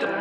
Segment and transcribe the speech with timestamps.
[0.00, 0.19] 네,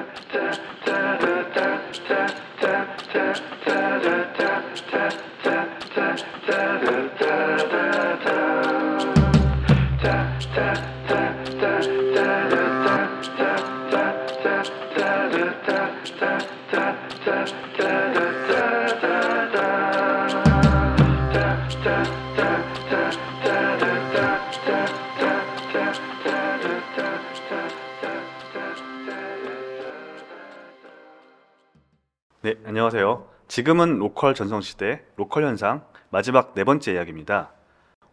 [32.70, 33.28] 안녕하세요.
[33.48, 37.52] 지금은 로컬 전성 시대 로컬 현상 마지막 네 번째 이야기입니다.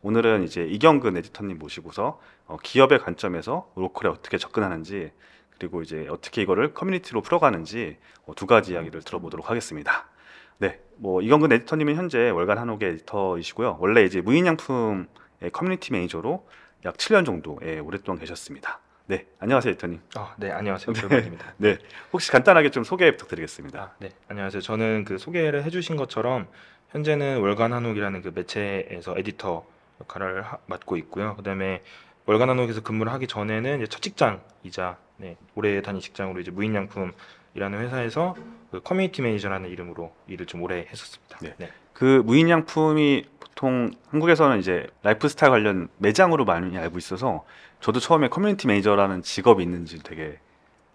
[0.01, 5.13] 오늘은 이제 이경근 에디터님 모시고서 어, 기업의 관점에서 로컬에 어떻게 접근하는지
[5.59, 10.09] 그리고 이제 어떻게 이거를 커뮤니티로 풀어가는지 어, 두 가지 이야기를 들어보도록 하겠습니다.
[10.57, 13.77] 네, 뭐 이경근 에디터님은 현재 월간 한옥의 에디터이시고요.
[13.79, 16.49] 원래 이제 무인양품의 커뮤니티 매니저로
[16.87, 18.81] 약 7년 정도 예, 오랫동안 계셨습니다.
[19.09, 20.01] 네, 안녕하세요 에디터님.
[20.17, 20.93] 아, 네, 안녕하세요.
[20.93, 21.55] 반갑습니다.
[21.59, 21.79] 네,
[22.13, 23.81] 혹시 간단하게 좀 소개 부탁드리겠습니다.
[23.81, 24.61] 아, 네, 안녕하세요.
[24.63, 26.49] 저는 그 소개를 해주신 것처럼
[26.91, 29.65] 현재는 월간 한옥이라는 그 매체에서 에디터
[30.01, 31.37] 역할을 하- 맡고 있고요.
[31.37, 31.83] 그다음에
[32.27, 38.35] 월간 한옥에서 근무를 하기 전에는 이제 첫 직장이자 네, 오래 다닌 직장으로 이제 무인양품이라는 회사에서
[38.73, 41.39] 그 커뮤니티 매니저라는 이름으로 일을 좀 오래 했었습니다.
[41.43, 41.55] 네.
[41.59, 41.71] 네.
[41.93, 43.25] 그 무인양품이
[43.57, 47.45] 보통 한국에서는 이제 라이프스타일 관련 매장으로 많이 알고 있어서
[47.81, 50.39] 저도 처음에 커뮤니티 매니저라는 직업이 있는지 되게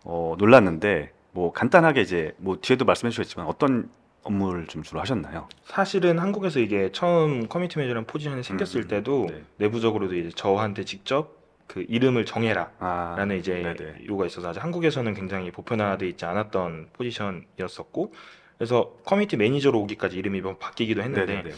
[0.03, 3.89] 어, 놀랐는데 뭐 간단하게 이제 뭐 뒤에도 말씀해 주셨지만 어떤
[4.23, 5.49] 업무를 좀 주로 하셨나요?
[5.63, 9.43] 사실은 한국에서 이게 처음 커뮤니티 매니저라는 포지션이 생겼을 음, 때도 네.
[9.57, 12.69] 내부적으로도 이제 저한테 직접 그 이름을 정해라.
[12.77, 14.05] 아, 라는 이제 네네.
[14.05, 18.13] 요구가 있어서 아직 한국에서는 굉장히 보편화되어 있지 않았던 포지션이었었고
[18.59, 21.55] 그래서 커뮤니티 매니저로 오기까지 이름이 뭐 바뀌기도 했는데 네네네.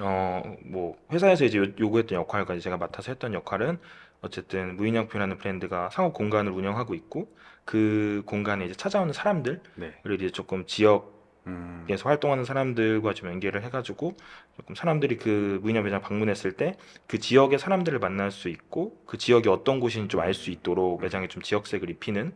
[0.00, 3.78] 어 뭐 회사에서 이제 요- 요구했던 역할까지 제가 맡아서 했던 역할은
[4.22, 7.28] 어쨌든 무인양품이라는 브랜드가 상업 공간을 운영하고 있고
[7.64, 9.92] 그 공간에 이제 찾아오는 사람들을 네.
[10.14, 11.10] 이제 조금 지역에서
[11.46, 14.16] 음, 활동하는 사람들과 좀 연계를 해가지고
[14.56, 19.48] 조금 사람들이 그 무인양 매장 방문했을 때 그 지역의 사람들을 만날 수 있고 그 지역이
[19.48, 22.32] 어떤 곳인지 좀 알 수 있도록 매장에 좀 지역색을 입히는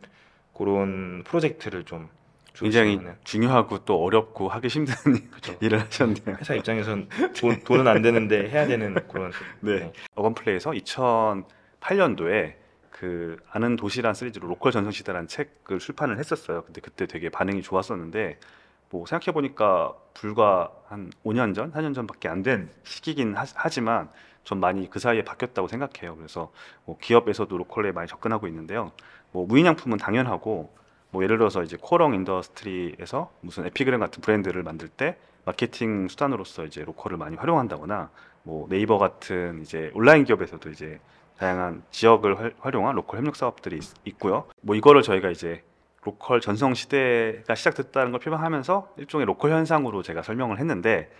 [0.54, 2.08] 그런 프로젝트를 좀
[2.58, 3.20] 굉장히 주로 진행하는.
[3.24, 4.94] 중요하고 또 어렵고 하기 힘든
[5.30, 5.56] 그쵸.
[5.60, 6.36] 일을 하셨네요.
[6.38, 7.08] 회사 입장에선
[7.38, 9.92] 돈, 돈은 안 되는데 해야 되는 그런 네.
[10.14, 10.70] 어반플레이에서
[11.80, 12.54] 2008년도에
[12.90, 16.62] 그 아는 도시란 시리즈로 로컬 전성 시대라는 책을 출판을 했었어요.
[16.64, 18.38] 근데 그때 되게 반응이 좋았었는데
[18.90, 24.60] 뭐 생각해 보니까 불과 한 5년 전, 4년 전밖에 안 된 시기긴 하, 지만 좀
[24.60, 26.16] 많이 그 사이에 바뀌었다고 생각해요.
[26.16, 26.52] 그래서
[26.86, 28.92] 뭐 기업에서도 로컬에 많이 접근하고 있는데요.
[29.32, 30.74] 뭐 무인양품은 당연하고
[31.16, 35.16] 뭐 예를 들어서 이제 코오롱 인더스트리에서 무슨 에피그램 같은 브랜드를 만들 때
[35.46, 38.10] 마케팅 수단으로서 이제 로컬을 많이 활용한다거나
[38.42, 41.00] 뭐 네이버 같은 이제 온라인 기업에서도 이제
[41.38, 45.62] 다양한 지역을 활- 활용한 로컬 협력 사업들이 있, 고요뭐 이거를 저희가 이제
[46.04, 51.10] 로컬 전성 시대가 시작됐다는 걸 표방하면서 일종의 로컬 현상으로 제가 설명을 했는데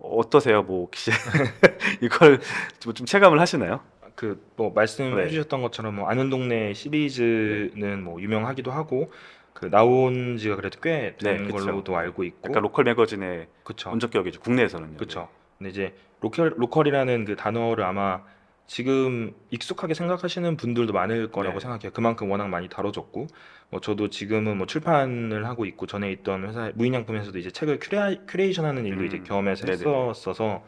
[0.00, 0.62] 어떠세요?
[0.62, 1.10] 뭐 혹시
[2.00, 2.38] 이걸
[2.78, 3.80] 좀- 좀 체감을 하시나요?
[4.14, 5.28] 그 뭐 말씀해 네.
[5.28, 9.12] 주셨던 것처럼 뭐 아는 동네 시리즈는 뭐 유명하기도 하고
[9.52, 11.52] 그 나온 지가 그래도 꽤된 네, 그쵸.
[11.52, 14.96] 걸로도 알고 있고 약간 로컬 매거진의 그쵸 원조격이죠 국내에서는요.
[14.98, 15.28] 그쵸
[15.58, 18.22] 근데 이제 로컬 로컬이라는 그 단어를 아마
[18.66, 21.62] 지금 익숙하게 생각하시는 분들도 많을 거라고 네.
[21.62, 23.26] 생각해요 그만큼 워낙 많이 다뤄졌고
[23.70, 28.86] 뭐 저도 지금은 뭐 출판을 하고 있고 전에 있던 회사 무인양품에서도 이제 책을 cura, curation하는
[28.86, 29.90] 일도 음, 이제 경험해서 네네네.
[29.90, 30.64] 했었어서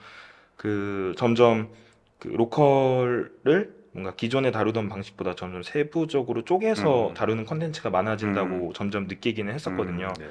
[0.57, 1.71] 그 점점
[2.19, 7.15] 그 로컬을 뭔가 기존에 다루던 방식보다 점점 세부적으로 쪼개서 음.
[7.15, 10.09] 다루는 컨텐츠가 많아진다고 점점 느끼기는 했었거든요.
[10.19, 10.31] 음, 네.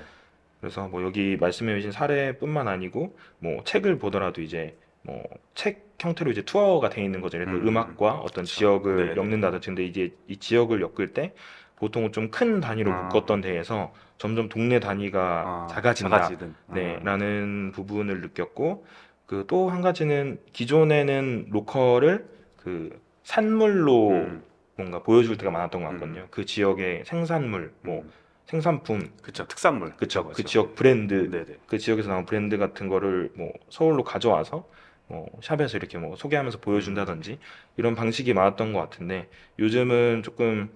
[0.60, 5.22] 그래서 뭐 여기 말씀해 주신 사례뿐만 아니고 뭐 책을 보더라도 이제 뭐
[5.56, 7.38] 책 형태로 이제 투어가 돼 있는 거죠.
[7.38, 8.56] 예를 들어 음, 음악과 어떤 그쵸.
[8.56, 9.16] 지역을 네네.
[9.16, 11.34] 엮는다든지 근데 이제 이 지역을 엮을 때
[11.78, 13.04] 보통은 좀 큰 단위로 아.
[13.04, 16.10] 묶었던 데에서 점점 동네 단위가 아, 작아진다.
[16.18, 16.56] 작아지든.
[16.74, 17.04] 네, 아.
[17.06, 18.86] 라는 부분을 느꼈고
[19.25, 24.44] 그 또 한 가지는 기존에는 로컬을 그 산물로 음,
[24.75, 26.22] 뭔가 보여줄 때가 많았던 것 같거든요.
[26.22, 26.28] 음.
[26.29, 28.11] 그 지역의 생산물, 뭐 음.
[28.46, 33.53] 생산품, 그쵸 특산물 그쵸, 그 지역 브랜드, 네네 그 지역에서 나온 브랜드 같은 거를 뭐
[33.70, 34.67] 서울로 가져와서
[35.08, 37.40] 뭐 샵에서 이렇게 뭐 소개하면서 보여준다든지
[37.78, 39.29] 이런 방식이 많았던 것 같은데
[39.59, 40.72] 요즘은 조금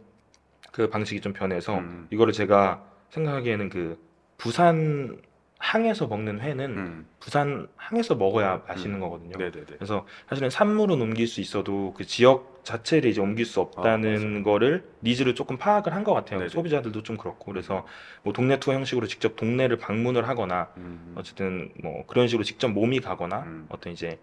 [0.72, 2.08] 그 방식이 좀 변해서 음.
[2.12, 3.98] 이거를 제가 생각하기에는 그
[4.38, 5.22] 부산
[5.60, 9.02] 항에서 먹는 회는 음, 부산 항에서 먹어야 맛있는 음.
[9.02, 9.38] 거거든요.
[9.38, 14.44] 네네네 그래서 사실은 산물은 옮길 수 있어도 그 지역 자체를 이제 옮길 수 아, 없다는
[14.44, 16.40] 거를 needs를 조금 파악을 한 것 같아요.
[16.40, 16.50] 네네.
[16.50, 17.86] 소비자들도 좀 그렇고 그래서
[18.24, 23.00] 뭐 동네 투어 형식으로 직접 동네를 방문을 하거나 음, 어쨌든 뭐 그런 식으로 직접 몸이
[23.00, 23.66] 가거나 음.
[23.70, 24.20] 어떤 이제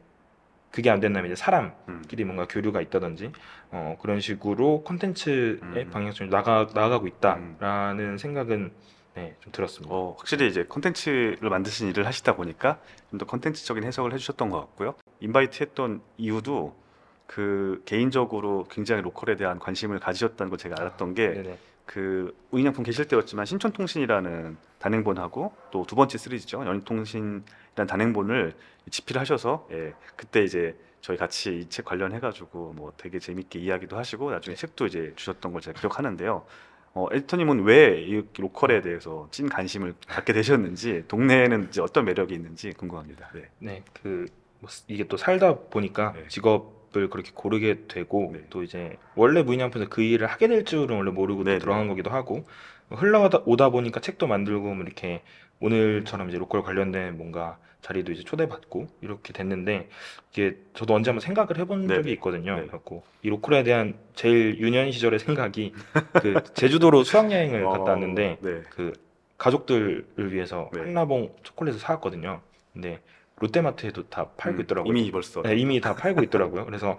[0.70, 2.26] 그게 안 된다면 이제 사람끼리 음.
[2.26, 3.32] 뭔가 교류가 있다든지
[3.70, 5.90] 어, 그런 식으로 콘텐츠의 음.
[5.92, 8.72] 방향성이 나가 나아가고 있다라는 생각은
[9.14, 9.94] 네, 좀 들었습니다.
[9.94, 12.80] 어, 확실히 이제 콘텐츠를 만드신 일을 하시다 보니까
[13.10, 14.94] 좀더 콘텐츠적인 해석을 해주셨던 것 같고요.
[15.20, 16.74] 인바이트 했던 이유도
[17.26, 21.58] 그 개인적으로 굉장히 로컬에 대한 관심을 가지셨다는 걸 제가 알았던 게.
[21.86, 28.54] 그 우인양품 계실 때였지만 신촌통신이라는 단행본하고 또 두 번째 시리즈죠 연인통신이라는 단행본을
[28.90, 34.30] 집필을 하셔서 예, 그때 이제 저희 같이 이 책 관련해가지고 뭐 되게 재밌게 이야기도 하시고
[34.30, 34.60] 나중에 네.
[34.60, 36.46] 책도 이제 주셨던 걸 제가 기억하는데요.
[36.94, 42.72] 어, 에디터님은 왜 이 로컬에 대해서 찐 관심을 갖게 되셨는지 동네에는 이제 어떤 매력이 있는지
[42.72, 43.30] 궁금합니다.
[43.34, 43.42] 네.
[43.58, 44.26] 네, 그
[44.60, 46.28] 뭐, 이게 또 살다 보니까 네.
[46.28, 48.44] 직업을 그렇게 고르게 되고 네.
[48.50, 51.58] 또 이제 원래 무인양품에서 그 일을 하게 될 줄은 원래 모르고 또 네, 네.
[51.58, 52.46] 들어간 거기도 하고
[52.90, 55.22] 흘러오다 오다 보니까 책도 만들고 뭐 이렇게
[55.60, 59.88] 오늘처럼 이제 로컬 관련된 뭔가 자리도 이제 초대받고 이렇게 됐는데
[60.32, 62.12] 이게 저도 언제 한번 생각을 해본 네, 적이 네.
[62.14, 62.54] 있거든요.
[62.54, 62.60] 네.
[62.62, 65.74] 그래갖고 이 로컬에 대한 제일 유년 시절의 생각이
[66.14, 68.62] 그 제주도로 수학여행을 어, 갔다 왔는데 네.
[68.70, 68.92] 그
[69.36, 70.80] 가족들을 위해서 네.
[70.80, 72.40] 한라봉 초콜릿을 사왔거든요.
[72.72, 73.00] 근데
[73.36, 74.90] 롯데마트에도 다 팔고 음, 있더라고요.
[74.90, 76.64] 이미 벌써 네, 이미 다 팔고 있더라고요.
[76.64, 76.96] 그래서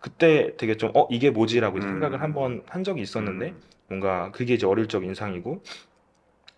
[0.00, 1.82] 그때 되게 좀 어 이게 뭐지라고 음.
[1.82, 5.62] 생각을 한번 한 적이 있었는데 음, 뭔가 그게 이제 어릴 적 인상이고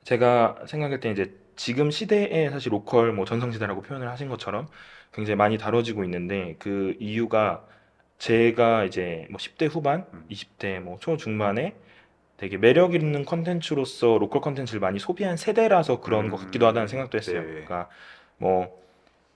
[0.09, 4.67] 제가 생각할 때 이제 지금 시대에 사실 로컬 뭐 전성시대라고 표현을 하신 것처럼
[5.13, 7.67] 굉장히 많이 다뤄지고 있는데 그 이유가
[8.17, 10.25] 제가 이제 뭐 10대 후반, 음.
[10.31, 11.75] 20대 뭐 초중반에
[12.39, 16.31] 되게 매력 있는 컨텐츠로서 로컬 컨텐츠를 많이 소비한 세대라서 그런 음.
[16.31, 17.43] 것 같기도 하다는 생각도 했어요.
[17.43, 17.47] 네.
[17.47, 17.91] 그러니까
[18.39, 18.81] 뭐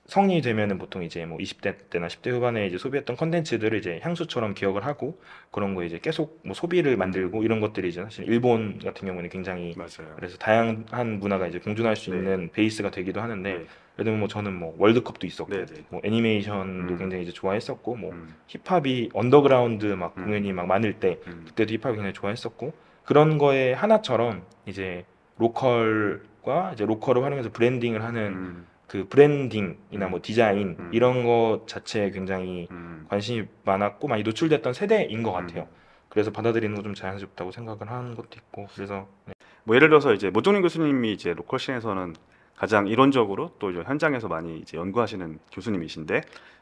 [0.07, 4.85] 성인이 되면은 보통 이제 뭐 20대 때나 10대 후반에 이제 소비했던 컨텐츠들을 이제 향수처럼 기억을
[4.85, 5.21] 하고
[5.53, 9.75] 그런 거 이제 계속 뭐 소비를 만들고 이런 것들이 이제 사실 일본 같은 경우는 굉장히
[9.77, 10.13] 맞아요.
[10.17, 12.17] 그래서 다양한 문화가 이제 공존할 수 네.
[12.17, 13.55] 있는 베이스가 되기도 하는데 네.
[13.59, 15.85] 예를 들면 뭐 저는 뭐 월드컵도 있었고 네, 네.
[15.89, 16.99] 뭐 애니메이션도 음.
[16.99, 20.25] 굉장히 이제 좋아했었고 뭐 음, 힙합이 언더그라운드 막 음.
[20.25, 21.45] 공연이 막 많을 때 음.
[21.47, 22.73] 그때도 힙합을 굉장히 좋아했었고
[23.05, 25.05] 그런 거에 하나처럼 이제
[25.39, 30.11] 로컬과 이제 로컬을 활용해서 branding을 하는 음, 그 branding이나 음.
[30.11, 30.91] 뭐 디자인 음.
[30.93, 33.07] 이런 것 자체에 굉장히 음.
[33.09, 35.63] 관심이 많았고 많이 노출됐던 세대인 것 같아요.
[35.63, 35.83] 음.
[36.09, 39.33] 그래서 받아들이는 거 좀 자연스럽다고 생각을 하는 것도 있고 그래서 네.
[39.65, 42.15] 뭐 예를 들어서 이제 모종린 교수님이 이제 로컬 scene에서는
[42.57, 46.21] 가장 이론적으로 또 현장에서 많이 이제 연구하시는 교수님이신데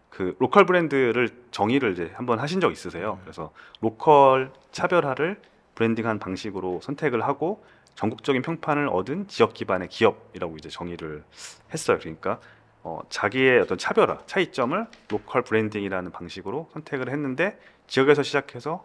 [0.08, 3.14] 그 로컬 브랜드를 정의를 이제 한번 하신 적 있으세요.
[3.14, 3.20] 음.
[3.23, 5.40] 그래서 로컬 차별화를
[5.75, 7.64] branding한 방식으로 선택을 하고
[7.94, 11.25] 전국적인 평판을 얻은 지역 기반의 기업이라고 이제 정의를
[11.72, 11.98] 했어요.
[12.00, 12.40] 그러니까
[12.82, 18.84] 어, 자기의 어떤 차별화, 차이점을 로컬 branding이라는 방식으로 선택을 했는데 지역에서 시작해서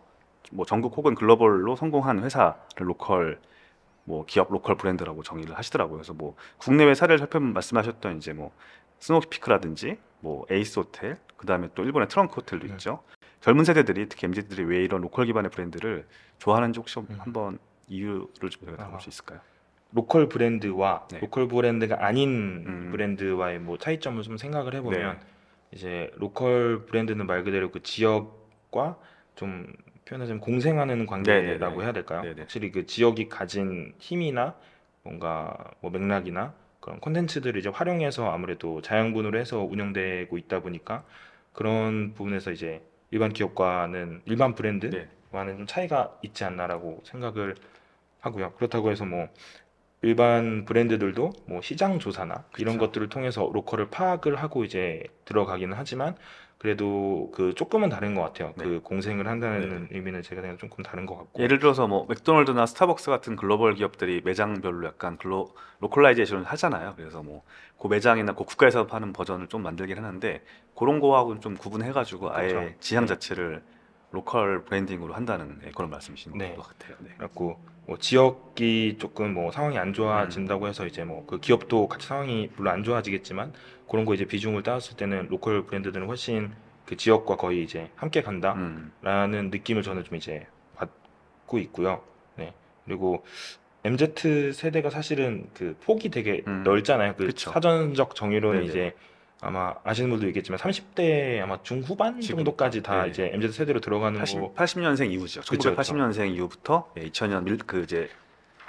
[0.52, 3.40] 뭐 전국 혹은 글로벌로 성공한 회사를 로컬
[4.04, 5.98] 뭐 기업 로컬 브랜드라고 정의를 하시더라고요.
[5.98, 8.52] 그래서 뭐 국내외 사례를 살펴보면 말씀하셨던 이제 뭐
[9.00, 12.74] 스노우피크라든지 뭐 에이스 호텔, 그다음에 또 일본의 트렁크 호텔도 네.
[12.74, 13.04] 있죠.
[13.42, 16.08] 젊은 세대들이 특히 MZ들이 왜 이런 로컬 기반의 브랜드를
[16.40, 17.08] 좋아하는지 혹시 음.
[17.20, 19.00] 한번 이유를 좀 저희가 들어볼 아.
[19.00, 19.40] 수 있을까요?
[19.92, 21.20] 로컬 브랜드와 네.
[21.20, 22.90] 로컬 브랜드가 아닌 음.
[22.92, 25.26] 브랜드와의 뭐 차이점을 좀 생각을 해보면 네.
[25.72, 28.98] 이제 로컬 브랜드는 말 그대로 그 지역과
[29.36, 29.74] 좀
[30.06, 31.84] 표현하자면 공생하는 관계라고 네네네.
[31.84, 32.22] 해야 될까요?
[32.22, 32.42] 네네.
[32.42, 34.56] 확실히 그 지역이 가진 힘이나
[35.04, 41.04] 뭔가 뭐 맥락이나 그런 콘텐츠들을 이제 활용해서 아무래도 자양분으로 해서 운영되고 있다 보니까
[41.54, 42.82] 그런 부분에서 이제
[43.12, 45.58] 일반 기업과는 일반 브랜드와는 네.
[45.58, 47.56] 좀 차이가 있지 않나라고 생각을
[48.26, 48.52] 하고요.
[48.54, 49.28] 그렇다고 해서 뭐
[50.02, 52.88] 일반 브랜드들도 뭐 시장 조사나 이런 그쵸.
[52.88, 56.16] 것들을 통해서 로컬을 파악을 하고 이제 들어가기는 하지만
[56.58, 58.54] 그래도 그 조금은 다른 것 같아요.
[58.58, 58.64] 네.
[58.64, 61.44] 그 공생을 한다는 의미는 제가 생각 조금 다른 것 같고.
[61.44, 66.94] 예를 들어서 뭐 맥도날드나 스타벅스 같은 글로벌 기업들이 매장별로 약간 glo localization을 하잖아요.
[66.96, 67.44] 그래서 뭐
[67.80, 70.44] 그 매장이나 그 국가에서 파는 버전을 좀 만들긴 하는데
[70.76, 72.76] 그런 거하고는 좀 구분해가지고 아예 그렇죠.
[72.80, 73.14] 지향 네.
[73.14, 73.64] 자체를
[74.12, 76.56] 로컬 branding으로 한다는 네, 그런 말씀이신 네.
[76.56, 76.96] 것 같아요.
[77.00, 77.10] 네.
[77.18, 82.50] 그래갖고 뭐 지역이 조금 뭐 상황이 안 좋아진다고 해서 이제 뭐 그 기업도 같이 상황이
[82.56, 83.54] 물론 안 좋아지겠지만
[83.88, 86.52] 그런 거 이제 비중을 따졌을 때는 로컬 브랜드들은 훨씬
[86.86, 92.02] 그 지역과 거의 이제 함께 간다라는 음, 느낌을 저는 좀 이제 받고 있고요.
[92.36, 92.54] 네.
[92.86, 93.24] 그리고
[93.84, 96.64] MZ 세대가 사실은 그 폭이 되게 음.
[96.64, 97.16] 넓잖아요.
[97.16, 97.52] 그 그쵸.
[97.52, 98.70] 사전적 정의로는 네네.
[98.70, 98.96] 이제
[99.42, 103.10] 아마 아시는 분도 있겠지만 30대 아마 중후반 지금, 정도까지 다 네.
[103.10, 105.42] 이제 MZ 세대로 들어가는 80, 거 80년생 이후죠.
[105.42, 108.10] 그쵸, 1980년생 이후부터 예, 2000년 밀, 그 이제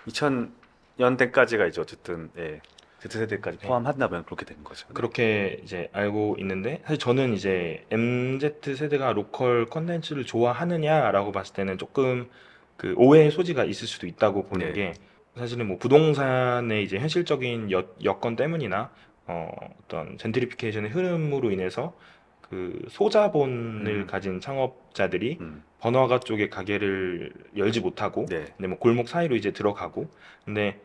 [0.09, 2.61] 2000년대까지가 이제 어쨌든 예,
[3.01, 3.69] Z 세대까지 네.
[3.69, 4.89] 포함한다면 그렇게 되는 거죠.
[4.89, 12.29] 그렇게 이제 알고 있는데 사실 저는 이제 MZ 세대가 로컬 컨텐츠를 좋아하느냐라고 봤을 때는 조금
[12.77, 14.73] 그 오해의 소지가 있을 수도 있다고 보는 네.
[14.73, 14.93] 게
[15.37, 18.91] 사실은 뭐 부동산의 이제 현실적인 여, 여건 때문이나
[19.27, 19.51] 어,
[19.85, 21.95] 어떤 젠트리피케이션의 흐름으로 인해서
[22.41, 24.07] 그 소자본을 음.
[24.07, 25.65] 가진 창업자들이 음.
[25.81, 28.45] 번화가 쪽에 가게를 열지 못하고 네.
[28.57, 30.09] 근데 뭐 골목 사이로 이제 들어가고
[30.45, 30.79] 근데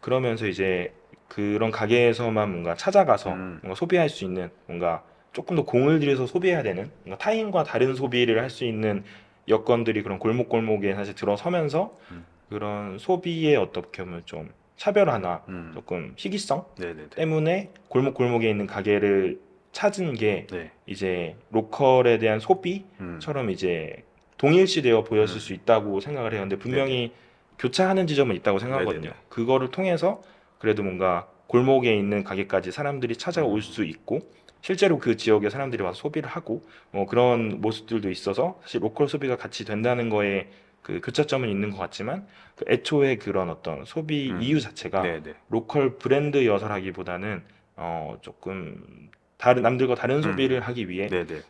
[0.00, 0.92] 그러면서 이제
[1.28, 3.58] 그런 가게에서만 뭔가 찾아가서 음.
[3.62, 5.02] 뭔가 소비할 수 있는 뭔가
[5.32, 9.04] 조금 더 공을 들여서 소비해야 되는 뭔가 타인과 다른 소비를 할 수 있는
[9.48, 12.24] 여건들이 그런 골목골목에 사실 들어서면서 음.
[12.48, 15.72] 그런 소비의 어떻게 보면 좀 차별화나 음.
[15.74, 17.08] 조금 희귀성 네네네.
[17.10, 19.40] 때문에 골목 골목에 있는 가게를
[19.72, 20.70] 찾은 게 네.
[20.86, 23.50] 이제 로컬에 대한 소비처럼 음.
[23.50, 24.04] 이제
[24.38, 25.40] 동일시되어 보였을 음.
[25.40, 26.40] 수 있다고 생각을 해요.
[26.40, 27.12] 근데 분명히
[27.58, 29.00] 교차하는 지점은 있다고 생각하거든요.
[29.00, 29.16] 네네네.
[29.28, 30.22] 그거를 통해서
[30.58, 33.60] 그래도 뭔가 골목에 있는 가게까지 사람들이 찾아올 음.
[33.60, 34.20] 수 있고
[34.60, 39.64] 실제로 그 지역에 사람들이 와서 소비를 하고 뭐 그런 모습들도 있어서 사실 로컬 소비가 같이
[39.64, 40.48] 된다는 거에
[40.88, 42.26] 그 교차점은 있는 것 같지만
[42.56, 44.40] 그 애초에 그런 어떤 소비 음.
[44.40, 45.34] 이유 자체가 네네.
[45.50, 47.42] 로컬 브랜드여서라기보다는
[47.76, 50.22] 어 조금 다른 남들과 다른 음.
[50.22, 51.42] 소비를 하기 위해 네네.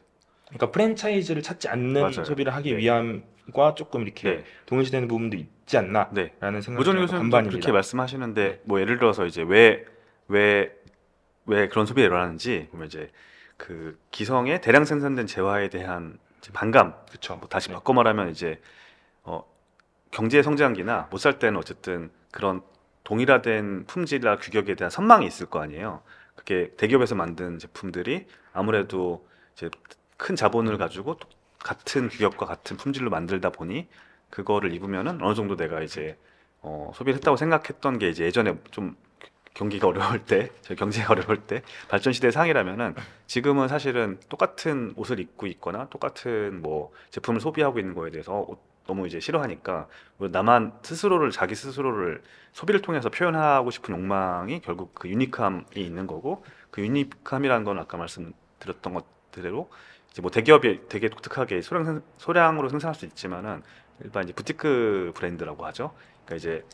[0.49, 2.25] 그러니까 프랜차이즈를 찾지 않는 맞아요.
[2.25, 2.78] 소비를 하기 네.
[2.78, 4.45] 위함과 조금 이렇게 네.
[4.66, 6.33] 동일시되는 부분도 있지 않나라는 네.
[6.40, 7.50] 생각이 들어서 교수님.
[7.50, 8.61] 그렇게 말씀하시는데 네.
[8.64, 9.85] 뭐 예를 들어서 이제 왜
[10.28, 10.71] 왜
[11.47, 13.11] 왜 그런 소비가 일어나는지 보면 이제
[13.57, 16.18] 그 기성의 대량 생산된 재화에 대한
[16.52, 17.37] 반감 그렇죠.
[17.37, 17.75] 뭐 다시 네.
[17.75, 18.57] 바꿔 말하면 이제 어
[20.10, 22.62] 경제 성장기나 못 살 때는 어쨌든 그런
[23.04, 26.02] 동일화된 품질이나 규격에 대한 선망이 있을 거 아니에요.
[26.34, 29.70] 그게 대기업에서 만든 제품들이 아무래도 이제
[30.16, 33.88] 큰 자본을 가지고 또 같은 규격과 같은 품질로 만들다 보니
[34.30, 36.16] 그거를 입으면은 어느 정도 내가 이제
[36.60, 38.96] 어, 소비를 했다고 생각했던 게 이제 예전에 좀
[39.54, 42.94] 경기가 어려울 때, 저희 경제가 어려울 때 발전 시대 상이라면은
[43.26, 48.56] 지금은 사실은 똑같은 옷을 입고 있거나 똑같은 뭐 제품을 소비하고 있는 거에 대해서 어,
[48.88, 55.09] 너무 이제 싫어하니까 뭐 나만 스스로를 자기 스스로를 소비를 통해서 표현하고 싶은 욕망이 결국 그
[55.09, 59.71] 유니크함이 있는 거고 그 유니크함이라는 건 아까 말씀드렸던 것대로
[60.11, 63.62] 이제 뭐 대기업이 되게 독특하게 소량 생- 소량으로 생산할 수 있지만은
[64.02, 65.92] 일반 이제 부티크 브랜드라고 하죠.
[66.25, 66.64] 그러니까 이제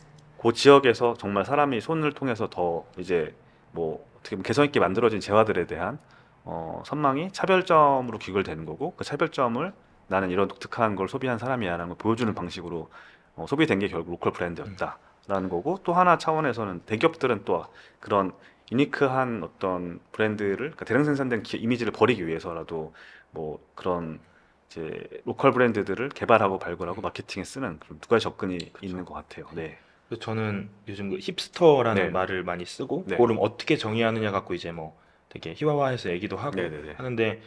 [0.41, 3.35] 그 지역에서 정말 사람이 손을 통해서 더 이제
[3.73, 5.99] 뭐 어떻게 개성 있게 만들어진 재화들에 대한
[6.45, 9.73] 어, 선망이 차별점으로 귀결되는 거고 그 차별점을
[10.09, 12.91] 나는 이런 독특한 걸 소비한 사람이야라는 걸 보여주는 방식으로
[13.37, 17.65] 어, 소비된 게 결국 로컬 브랜드였다라는 거고 또 하나 차원에서는 대기업들은 또
[18.01, 18.33] 그런
[18.73, 22.95] 유니크한 어떤 브랜드를 그러니까 대량 생산된 기- 이미지를 버리기 위해서라도
[23.31, 24.21] 뭐 그런
[24.69, 29.47] 이제 로컬 브랜드들을 개발하고 발굴하고 마케팅에 쓰는 그런 두 가지 접근이 있는 것 같아요.
[29.53, 29.79] 네.
[30.09, 32.11] 그래서 저는 요즘 그 힙스터라는 네.
[32.11, 33.17] 말을 많이 쓰고 네.
[33.17, 34.97] 그걸 어떻게 정의하느냐 갖고 이제 뭐
[35.29, 36.93] 되게 희화화해서 얘기도 하고 네네네.
[36.95, 37.41] 하는데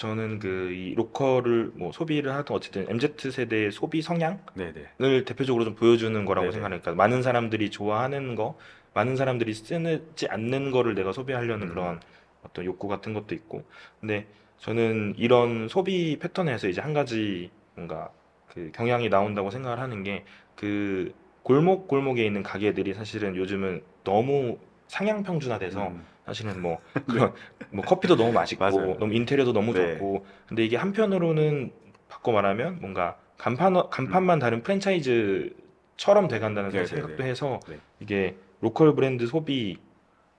[0.00, 5.24] 저는 그 이 로컬을 뭐 소비를 하든 어쨌든 MZ 세대의 소비 성향을 네네.
[5.24, 6.52] 대표적으로 좀 보여주는 거라고 네네.
[6.52, 8.58] 생각하니까 많은 사람들이 좋아하는 거,
[8.94, 11.68] 많은 사람들이 쓰지 않는 거를 내가 소비하려는 음.
[11.68, 12.00] 그런
[12.42, 13.64] 어떤 욕구 같은 것도 있고.
[14.00, 14.26] 근데
[14.58, 18.10] 저는 이런 소비 패턴에서 이제 한 가지 뭔가
[18.48, 20.24] 그 경향이 나온다고 생각을 하는 게
[20.60, 27.32] 그 골목 골목에 있는 가게들이 사실은 요즘은 너무 상향 평준화돼서 음, 사실은 뭐 그런
[27.70, 28.96] 뭐 커피도 너무 맛있고 맞아요.
[28.98, 29.94] 너무 인테리어도 너무 네.
[29.94, 31.72] 좋고 근데 이게 한편으로는
[32.08, 37.30] 바꿔 말하면 뭔가 간판 간판만 다른 프랜차이즈처럼 돼간다는 네, 생각도 네, 네.
[37.30, 37.78] 해서 네.
[38.00, 39.78] 이게 로컬 브랜드 소비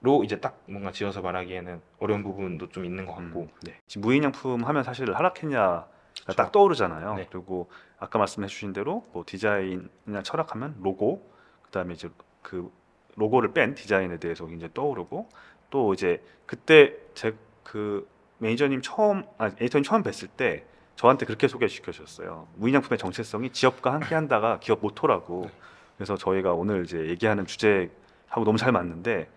[0.03, 3.75] 로 이제 딱 뭔가 지어서 말하기에는 어려운 부분도 좀 있는 것 같고 음, 네.
[3.85, 5.88] 지금 무인양품 하면 사실 하락했냐가
[6.23, 6.38] 그렇죠.
[6.38, 7.15] 딱 떠오르잖아요.
[7.15, 7.27] 네.
[7.31, 7.69] 그리고
[8.00, 12.09] 아까 말씀해 주신 대로 뭐 디자인이나 철학하면 로고, 그다음에 이제
[12.41, 12.71] 그
[13.15, 15.29] 로고를 뺀 디자인에 대해서 굉장히 떠오르고
[15.71, 18.05] 또 이제 그때 제 그
[18.39, 20.65] 매니저님 처음 아 에디터님 처음 뵀을 때
[20.97, 22.47] 저한테 그렇게 소개시켜 주셨어요.
[22.55, 25.45] 무인양품의 정체성이 지역과 함께 한다가 기업 모토라고.
[25.45, 25.51] 네.
[25.95, 29.29] 그래서 저희가 오늘 이제 얘기하는 주제하고 너무 잘 맞는데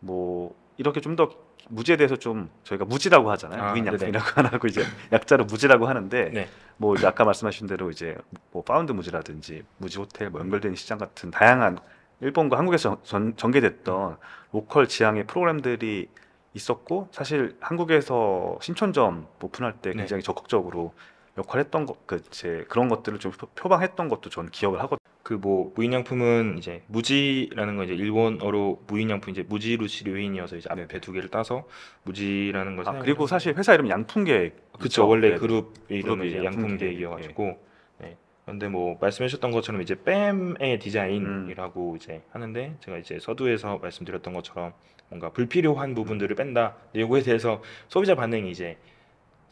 [0.00, 1.28] 뭐 이렇게 좀 더
[1.68, 3.62] 무지에 대해서 좀 저희가 무지라고 하잖아요.
[3.62, 4.82] 아, 무인양품이라고 안 하고 이제
[5.12, 6.48] 약자로 무지라고 하는데 네.
[6.78, 8.16] 뭐 아까 말씀하신 대로 이제
[8.52, 11.78] 뭐 Found 무지라든지 무지 호텔 뭐 연결된 시장 같은 다양한
[12.22, 14.16] 일본과 한국에서 전, 전개됐던
[14.52, 16.06] 로컬 지향의 프로그램들이
[16.54, 19.96] 있었고 사실 한국에서 신촌점 오픈할 때 네.
[19.96, 20.92] 굉장히 적극적으로
[21.36, 24.98] 역할했던 것그제 그런 것들을 좀 표- 표방했던 것도 저는 기억을 하거든요.
[25.22, 31.00] 그 뭐 무인양품은 이제 무지라는 건 이제 일본어로 무인양품 이제 무지루시 류인이어서 이제 앞에.
[31.00, 31.64] 두 개를 따서
[32.02, 35.36] 무지라는 걸 아, 사용을 그리고 해서- 사실 회사 이름 양풍계 그쵸 원래 네.
[35.38, 37.58] 그룹 이름이 양품계획, 양품계획이어가지고 네.
[38.44, 44.72] 근데 뭐 말씀해주셨던 것처럼 이제 뺨의 디자인이라고 이제 하는데 제가 이제 서두에서 말씀드렸던 것처럼
[45.08, 46.74] 뭔가 불필요한 부분들을 뺀다.
[46.94, 48.78] 이거에 대해서 소비자 반응이 이제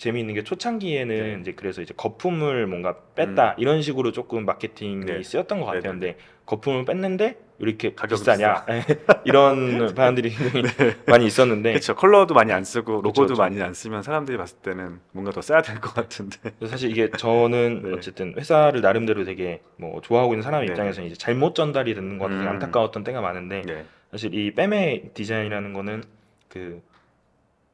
[0.01, 1.39] 재미있는 게 초창기에는 네.
[1.43, 5.23] 이제 그래서 이제 거품을 뭔가 뺐다 이런 식으로 조금 마케팅이 네.
[5.23, 5.93] 쓰였던 것 네, 같아요.
[5.93, 6.17] 네, 근데
[6.47, 8.65] 거품을 뺐는데 왜 이렇게 가격이 비싸냐
[9.27, 10.63] 이런 반응들이 굉장히
[11.07, 11.95] 많이 있었는데 그렇죠.
[11.95, 13.35] 컬러도 많이 안 쓰고 로고도 그쵸.
[13.43, 16.39] 많이 안 쓰면 사람들이 봤을 때는 뭔가 더 써야 될 것 같은데.
[16.67, 17.93] 사실 이게 저는 네.
[17.93, 20.69] 어쨌든 회사를 나름대로 되게 뭐 좋아하고 있는 사람 네.
[20.73, 22.49] 입장에서는 이제 잘못 전달이 되는 것 같아서 음.
[22.49, 23.85] 안타까웠던 때가 많은데 네.
[24.11, 26.05] 사실 이 뺨의 디자인이라는 거는
[26.49, 26.81] 그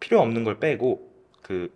[0.00, 1.08] 필요 없는 걸 빼고
[1.42, 1.70] 그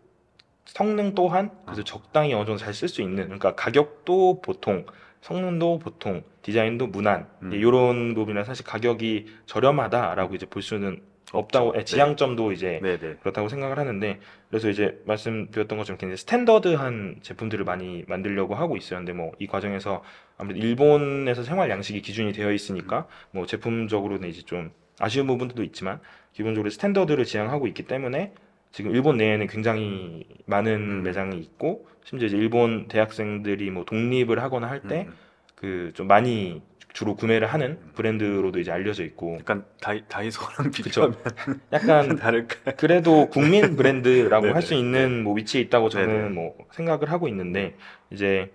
[0.74, 1.84] 성능 또한 그래서 아.
[1.84, 4.86] 적당히 어느 정도 잘 쓸 수 있는 그러니까 가격도 보통
[5.20, 7.52] 성능도 보통 디자인도 무난 음.
[7.52, 11.00] 이런 부분이라 사실 가격이 저렴하다라고 이제 볼 수는
[11.32, 11.74] 없다고.
[11.76, 13.16] 예, 지향점도 이제 네, 네.
[13.20, 18.98] 그렇다고 생각을 하는데 그래서 이제 말씀드렸던 것처럼 굉장히 스탠더드한 제품들을 많이 만들려고 하고 있어요.
[18.98, 20.02] 근데 뭐 이 과정에서
[20.38, 26.00] 아무래도 일본에서 생활 양식이 기준이 되어 있으니까 뭐 제품적으로는 이제 좀 아쉬운 부분들도 있지만
[26.32, 28.32] 기본적으로 스탠더드를 지향하고 있기 때문에
[28.72, 31.02] 지금 일본 내에는 굉장히 많은 음.
[31.02, 35.14] 매장이 있고 심지어 이제 일본 대학생들이 뭐 독립을 하거나 할때 음.
[35.56, 36.62] 그좀 많이
[36.92, 40.70] 주로 구매를 하는 브랜드로도 이제 알려져 있고 약간 다이, 다이소랑.
[40.72, 41.16] 비교하면
[41.72, 42.72] 약간 다를까?
[42.72, 44.48] 그래도 국민 브랜드라고.
[44.54, 46.28] 할 수 있는 뭐 위치에 있다고 저는 네네.
[46.30, 47.76] 뭐 생각을 하고 있는데
[48.10, 48.52] 이제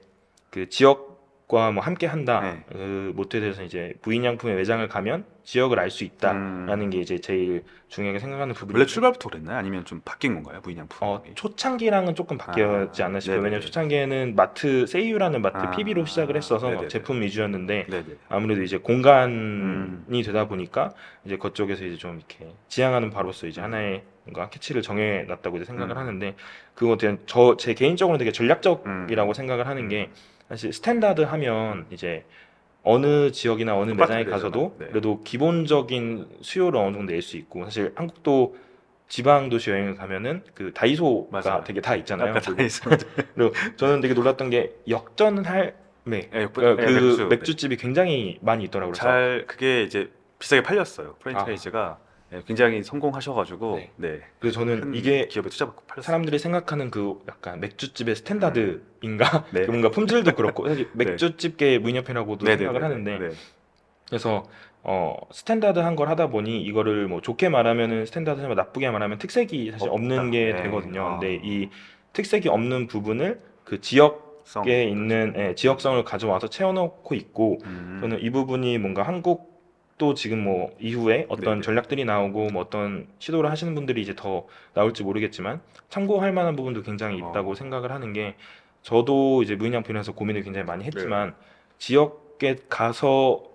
[0.50, 2.64] 그 지역과 뭐 함께 한다 네.
[2.70, 6.90] 그 모토에 대해서 이제 무인양품의 매장을 가면 지역을 알 수 있다라는 음.
[6.90, 9.58] 게 이제 제일 중요하게 생각하는 부분이 원래 출발부터 그랬나요?
[9.58, 10.60] 아니면 좀 바뀐 건가요?
[10.64, 11.08] 무인양품?
[11.08, 13.38] 어, 초창기랑은 조금 바뀌었지 아, 않나 싶어요.
[13.38, 13.46] 네네네.
[13.46, 16.88] 왜냐면 초창기에는 마트 세이유라는 마트 아, PB로 시작을 했어서 네네네.
[16.90, 18.06] 제품 위주였는데 네네.
[18.28, 20.06] 아무래도 이제 공간이 음.
[20.26, 25.58] 되다 보니까 이제 그쪽에서 이제 좀 이렇게 지향하는 바로서 이제 하나의 뭔가 캐치를 정해 놨다고
[25.58, 25.98] 이제 생각을 음.
[25.98, 26.36] 하는데
[26.74, 29.34] 그거 대한 저 제 개인적으로 되게 전략적이라고 음.
[29.34, 30.10] 생각을 하는 게
[30.50, 32.26] 사실 스탠다드 하면 이제
[32.86, 34.76] 어느 지역이나 어느 매장에 가서도.
[34.80, 34.86] 네.
[34.88, 38.56] 그래도 기본적인 수요를 어느 정도 낼 수 있고 사실 한국도
[39.08, 41.64] 지방 도시 여행을 가면은 그 다이소가 맞아요.
[41.66, 42.34] 되게 다 있잖아요.
[42.34, 42.90] 그리고 다이소.
[43.36, 45.76] 그리고 저는 되게 놀랐던 게 역전할
[46.06, 46.30] 네.
[46.34, 47.26] 예, 그, 예, 그 맥주.
[47.28, 48.94] 맥주집이 굉장히 많이 있더라고요.
[48.94, 51.16] 잘 그게 이제 비싸게 팔렸어요.
[51.20, 52.05] 프랜차이즈가 예,
[52.48, 53.92] 굉장히 성공하셔가지고 네.
[53.98, 54.22] 네.
[54.40, 56.04] 그래서 저는 큰 이게 기업에 투자받고 팔렸어요.
[56.06, 59.46] 사람들이 생각하는 그 약간 맥주집의 스탠다드인가?
[59.52, 59.66] 네.
[59.66, 62.58] 그 뭔가 품질도 그렇고 사실 맥주집계 무인양품이라고도 네네네.
[62.58, 63.30] 생각을 하는데 네.
[64.08, 64.44] 그래서
[64.84, 69.94] 어 스탠다드한 걸 하다 보니 이거를 뭐 좋게 말하면은 스탠다드지만 나쁘게 말하면 특색이 사실 없다.
[69.94, 70.64] 없는 게 네.
[70.64, 71.02] 되거든요.
[71.08, 71.20] 아.
[71.20, 71.70] 근데 이
[72.14, 74.68] 특색이 없는 부분을 그 지역에 성.
[74.68, 77.98] 있는 예, 지역성을 가져와서 채워놓고 있고 음.
[78.02, 79.55] 저는 이 부분이 뭔가 한국
[79.98, 81.62] 도 지금 뭐 이후에 어떤 네네.
[81.62, 87.18] 전략들이 나오고 뭐 어떤 시도를 하시는 분들이 이제 더 나올지 모르겠지만 참고할 만한 부분도 굉장히
[87.18, 87.56] 있다고 어.
[87.56, 88.36] 생각을 하는 게
[88.82, 91.36] 저도 이제 무인양품에서 고민을 굉장히 많이 했지만 네.
[91.78, 93.46] 지역에 가서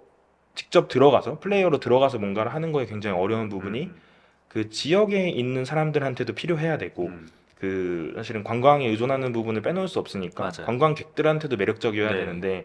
[0.54, 4.00] 직접 들어가서 플레이어로 들어가서 뭔가를 하는 거에 굉장히 어려운 부분이 음.
[4.48, 7.28] 그 지역에 있는 사람들한테도 필요해야 되고 음.
[7.58, 10.66] 그 사실은 관광에 의존하는 부분을 빼놓을 수 없으니까 맞아요.
[10.66, 12.20] 관광객들한테도 매력적이어야 네.
[12.20, 12.64] 되는데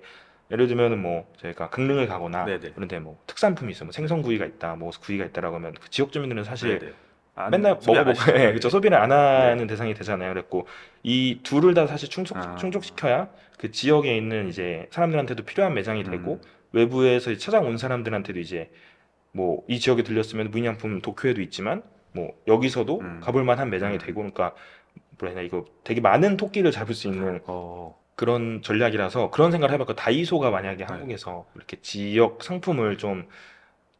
[0.51, 2.71] 예를 들면은 뭐 저희가 강릉을 가거나 네네.
[2.75, 6.79] 그런데 뭐 특산품이 있어 뭐 생선구이가 있다 뭐 구이가 있다라고 하면 그 지역 주민들은 사실
[6.79, 6.93] 네네.
[7.35, 8.13] 안- 맨날 먹어보고?
[8.39, 10.31] 예, 그쵸 소비를 안 하는 대상이 되잖아요.
[10.33, 10.67] 그랬고
[11.03, 12.55] 이 둘을 다 사실 충족 아.
[12.55, 16.41] 충족시켜야 그 지역에 있는 이제 사람들한테도 필요한 매장이 되고 음.
[16.71, 18.69] 외부에서 찾아온 사람들한테도 이제
[19.31, 23.19] 뭐 이 지역에 들렸으면 무인양품 도쿄에도 있지만 뭐 여기서도 음.
[23.21, 23.99] 가볼 만한 매장이 음.
[23.99, 24.53] 되고 그러니까
[25.19, 27.97] 뭐라 해야 되나 이거 되게 많은 토끼를 잡을 수 있는 어.
[28.15, 30.83] 그런 전략이라서 그런 생각을 해봤고 다이소가 만약에 네.
[30.85, 33.27] 한국에서 이렇게 지역 상품을 좀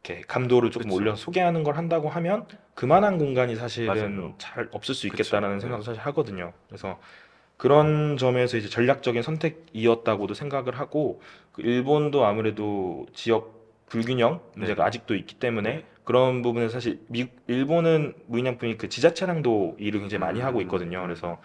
[0.02, 0.96] 이렇게 감도를 조금 그쵸.
[0.96, 4.34] 올려서 소개하는 걸 한다고 하면 그만한 공간이 사실은 맞아요.
[4.38, 5.22] 잘 없을 수 그쵸.
[5.22, 5.60] 있겠다라는 네.
[5.60, 6.52] 생각도 사실 하거든요.
[6.68, 6.98] 그래서
[7.56, 11.20] 그런 점에서 이제 전략적인 선택이었다고도 생각을 하고
[11.52, 14.88] 그 일본도 아무래도 지역 불균형 문제가 네.
[14.88, 15.84] 아직도 있기 때문에 네.
[16.04, 21.00] 그런 부분에서 사실 미, 일본은 무인양품이 그 지자체랑도 일을 굉장히 많이 하고 있거든요.
[21.00, 21.06] 음.
[21.06, 21.38] 그래서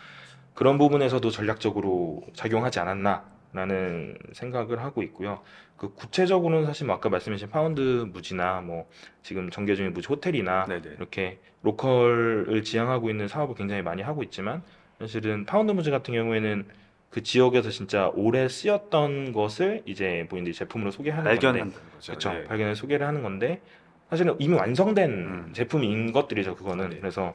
[0.53, 5.41] 그런 부분에서도 전략적으로 작용하지 않았나라는 생각을 하고 있고요.
[5.77, 8.87] 그 구체적으로는 사실 뭐 아까 말씀하신 Found 무지나 뭐
[9.23, 10.95] 지금 전개 중인 무지 호텔이나 네네.
[10.97, 14.61] 이렇게 로컬을 지향하고 있는 사업을 굉장히 많이 하고 있지만
[14.99, 16.65] 사실은 Found 무지 같은 경우에는
[17.09, 22.11] 그 지역에서 진짜 오래 쓰였던 것을 이제 본인들이 제품으로 소개하는 건데 발견한다는 거죠.
[22.11, 22.33] 그렇죠.
[22.35, 22.43] 예.
[22.45, 23.61] 발견을 소개를 하는 건데
[24.09, 25.53] 사실은 이미 완성된 음.
[25.53, 26.55] 제품인 것들이죠.
[26.55, 26.99] 그거는 네.
[26.99, 27.33] 그래서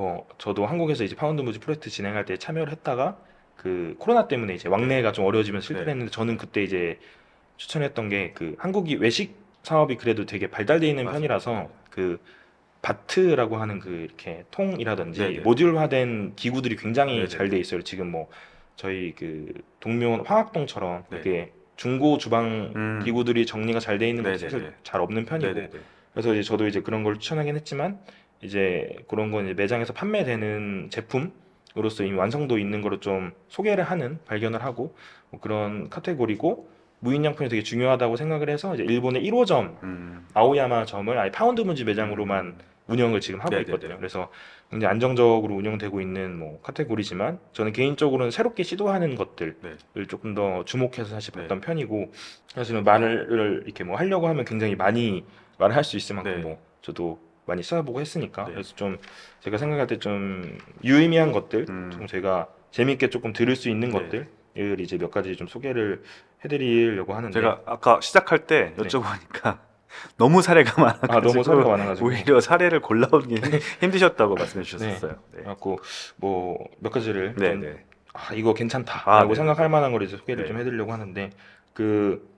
[0.00, 3.18] 뭐 저도 한국에서 이제 Found 무지 프로젝트 진행할 때 참여를 했다가
[3.56, 5.80] 그 코로나 때문에 이제 왕래가 좀 어려워지면서 네.
[5.80, 6.98] 했는데 저는 그때 이제
[7.58, 11.16] 추천했던 게 그 한국이 외식 사업이 그래도 되게 발달돼 있는 맞아요.
[11.16, 12.18] 편이라서 그
[12.80, 15.40] 바트라고 하는 그 이렇게 통이라든지 네네.
[15.40, 17.28] 모듈화된 기구들이 굉장히 네네.
[17.28, 17.82] 잘돼 있어요.
[17.82, 18.30] 지금 뭐
[18.76, 21.16] 저희 그 동묘 화학동처럼 네.
[21.16, 23.00] 이렇게 중고 주방 음.
[23.04, 24.38] 기구들이 정리가 잘 돼 있는 곳이.
[24.48, 25.70] 사실 잘 없는 편이고 네네네.
[26.14, 28.00] 그래서 이제 저도 이제 그런 걸 추천하긴 했지만
[28.42, 31.32] 이제 그런 건 이제 매장에서 판매되는 제품
[31.74, 34.94] 브랜드로서 이미 완성도 있는 거를 좀 소개를 하는 발견을 하고
[35.30, 36.68] 뭐 그런 카테고리고
[37.00, 40.26] 무인양품이 되게 중요하다고 생각을 해서 이제 일본의 1호점 음.
[40.34, 42.56] 아오야마 점을 아예 Found 무지 매장으로만
[42.88, 43.68] 운영을 지금 하고 네네네.
[43.68, 43.96] 있거든요.
[43.96, 44.30] 그래서
[44.70, 49.56] 굉장히 안정적으로 운영되고 있는 뭐 카테고리지만 저는 개인적으로는 새롭게 시도하는 것들을
[49.94, 50.06] 네.
[50.08, 51.42] 조금 더 주목해서 사실 네.
[51.42, 52.12] 봤던 편이고
[52.48, 55.24] 사실은 말을 이렇게 뭐 하려고 하면 굉장히 많이
[55.58, 56.42] 말을 할 수 있을 만큼 네.
[56.42, 58.52] 뭐 저도 많이 써보고 했으니까 네.
[58.52, 58.98] 그래서 좀
[59.40, 61.90] 제가 생각할 때 좀 유의미한 것들 음.
[61.92, 63.98] 좀 제가 재밌게 조금 들을 수 있는 네.
[63.98, 66.02] 것들 을 이제 몇 가지 좀 소개를
[66.44, 68.82] 해드리려고 하는데 제가 아까 시작할 때 네.
[68.82, 69.58] 여쭤보니까
[70.18, 73.40] 너무 사례가 많아가지고 아 너무 사례가 많아가지고 오히려 사례를 골라오기
[73.80, 75.12] 힘드셨다고 말씀해 주셨었어요.
[75.12, 75.18] 네.
[75.32, 75.78] 그래갖고
[76.16, 77.84] 뭐몇 가지를 네, 좀 네.
[78.12, 79.34] 아 이거 괜찮다라고 아, 네.
[79.34, 80.48] 생각할 만한 걸 이제 소개를 네.
[80.48, 81.30] 좀 해드리려고 하는데
[81.72, 82.28] 그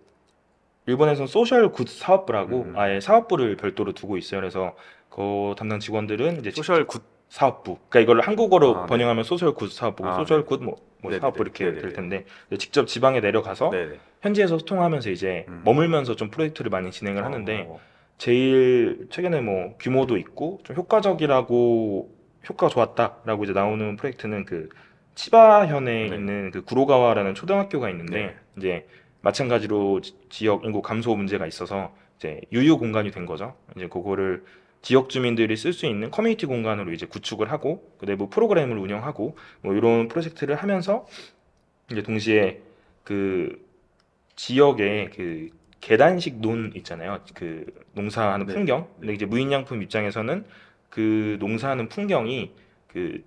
[0.86, 2.74] 일본에서는 social good 사업부라고 음.
[2.76, 4.40] 아예 사업부를 별도로 두고 있어요.
[4.40, 4.74] 그래서
[5.12, 7.78] 그 담당 직원들은 이제 social good 사업부.
[7.88, 8.86] 그러니까 이걸 한국어로 아, 네.
[8.88, 10.44] 번역하면 social good 사업부고 아, social 네.
[10.46, 11.20] good 뭐 뭐 네네네.
[11.20, 11.82] 사업부 이렇게 네네네.
[11.82, 12.24] 될 텐데
[12.58, 13.98] 직접 지방에 내려가서 네네.
[14.22, 15.62] 현지에서 소통하면서 이제 음.
[15.64, 17.80] 머물면서 좀 프로젝트를 많이 진행을 하는데 어,
[18.18, 22.10] 제일 최근에 뭐 규모도 있고 좀 효과적이라고
[22.48, 24.68] 효과가 좋았다라고 이제 나오는 프로젝트는 그
[25.14, 26.14] 치바현에 네.
[26.16, 28.36] 있는 그 구로가와라는 초등학교가 있는데 네.
[28.56, 28.86] 이제
[29.20, 33.54] 마찬가지로 지- 지역 인구 감소 문제가 있어서 이제 유휴 공간이 된 거죠.
[33.76, 34.44] 이제 그거를
[34.80, 39.74] 지역 주민들이 쓸 수 있는 커뮤니티 공간으로 이제 구축을 하고 그 내부 프로그램을 운영하고 뭐
[39.74, 41.06] 이런 프로젝트를 하면서
[41.90, 42.60] 이제 동시에
[43.04, 43.64] 그
[44.36, 45.48] 지역의 그
[45.80, 47.20] 계단식 논 있잖아요.
[47.34, 48.54] 그 농사하는 네.
[48.54, 48.80] 풍경.
[48.80, 48.86] 네.
[49.00, 50.44] 근데 이제 무인양품 입장에서는
[50.90, 52.52] 그 농사하는 풍경이
[52.86, 53.24] 그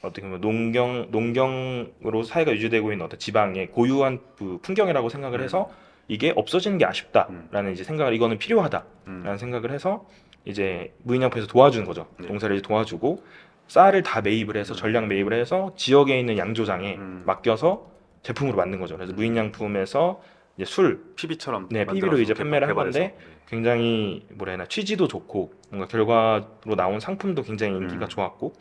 [0.00, 5.44] 어떻게 보면 농경 농경으로 사회가 유지되고 있는 어떤 지방의 고유한 그 풍경이라고 생각을 음.
[5.44, 5.70] 해서
[6.08, 9.36] 이게 없어지는 게 아쉽다라는 이제 생각을 이거는 필요하다라는 음.
[9.38, 10.06] 생각을 해서
[10.44, 12.08] 이제 무인양품에서 도와주는 거죠.
[12.18, 12.26] 네.
[12.26, 13.22] 농사를 이제 도와주고
[13.68, 14.76] 쌀을 다 매입을 해서 음.
[14.76, 17.22] 전량 매입을 해서 지역에 있는 양조장에 음.
[17.26, 17.86] 맡겨서
[18.22, 18.96] 제품으로 만든 거죠.
[18.96, 20.22] 그래서 무인양품에서
[20.56, 23.16] 이제 술 PB처럼 네, PB로 이제 판매를 한 건데
[23.46, 28.08] 굉장히 뭐라 해야 하나 취지도 좋고 뭔가 결과로 나온 상품도 굉장히 인기가 음.
[28.08, 28.54] 좋았고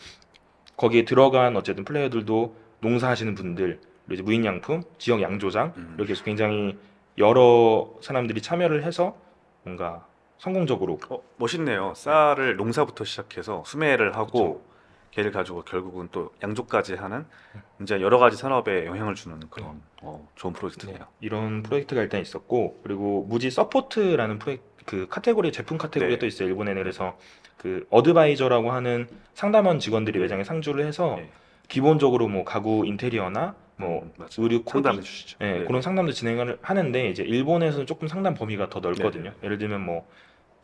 [0.76, 5.96] 거기에 들어간 어쨌든 플레이어들도 농사하시는 분들 그리고 이제 무인양품, 지역 양조장 음.
[5.98, 6.78] 이렇게 해서 굉장히
[7.18, 9.16] 여러 사람들이 참여를 해서
[9.64, 10.06] 뭔가
[10.38, 11.94] 성공적으로 어, 멋있네요.
[11.96, 14.64] 쌀을 농사부터 시작해서 수매를 하고
[15.12, 17.26] 걔를 가지고 결국은 또 양조까지 하는
[17.82, 20.98] 이제 여러 가지 산업에 영향을 주는 그런 어, 좋은 프로젝트네요.
[20.98, 26.20] 네, 이런 프로젝트가 일단 있었고 그리고 무지 support라는 프로젝트 그 카테고리 제품 카테고리가 네.
[26.20, 27.18] 또 있어요 일본에는 그래서
[27.58, 30.24] 그 어드바이저라고 하는 상담원 직원들이 네.
[30.24, 31.32] 매장에 상주를 해서 네.
[31.68, 34.30] 기본적으로 뭐 가구 인테리어나 뭐 음, 맞아요.
[34.40, 35.38] 의류 코디 상담해 주시죠.
[35.42, 35.66] 예, 네.
[35.66, 39.24] 그런 상담도 진행을 하는데 이제 일본에서는 조금 상담 범위가 더 넓거든요.
[39.24, 39.36] 네네.
[39.44, 40.08] 예를 들면 뭐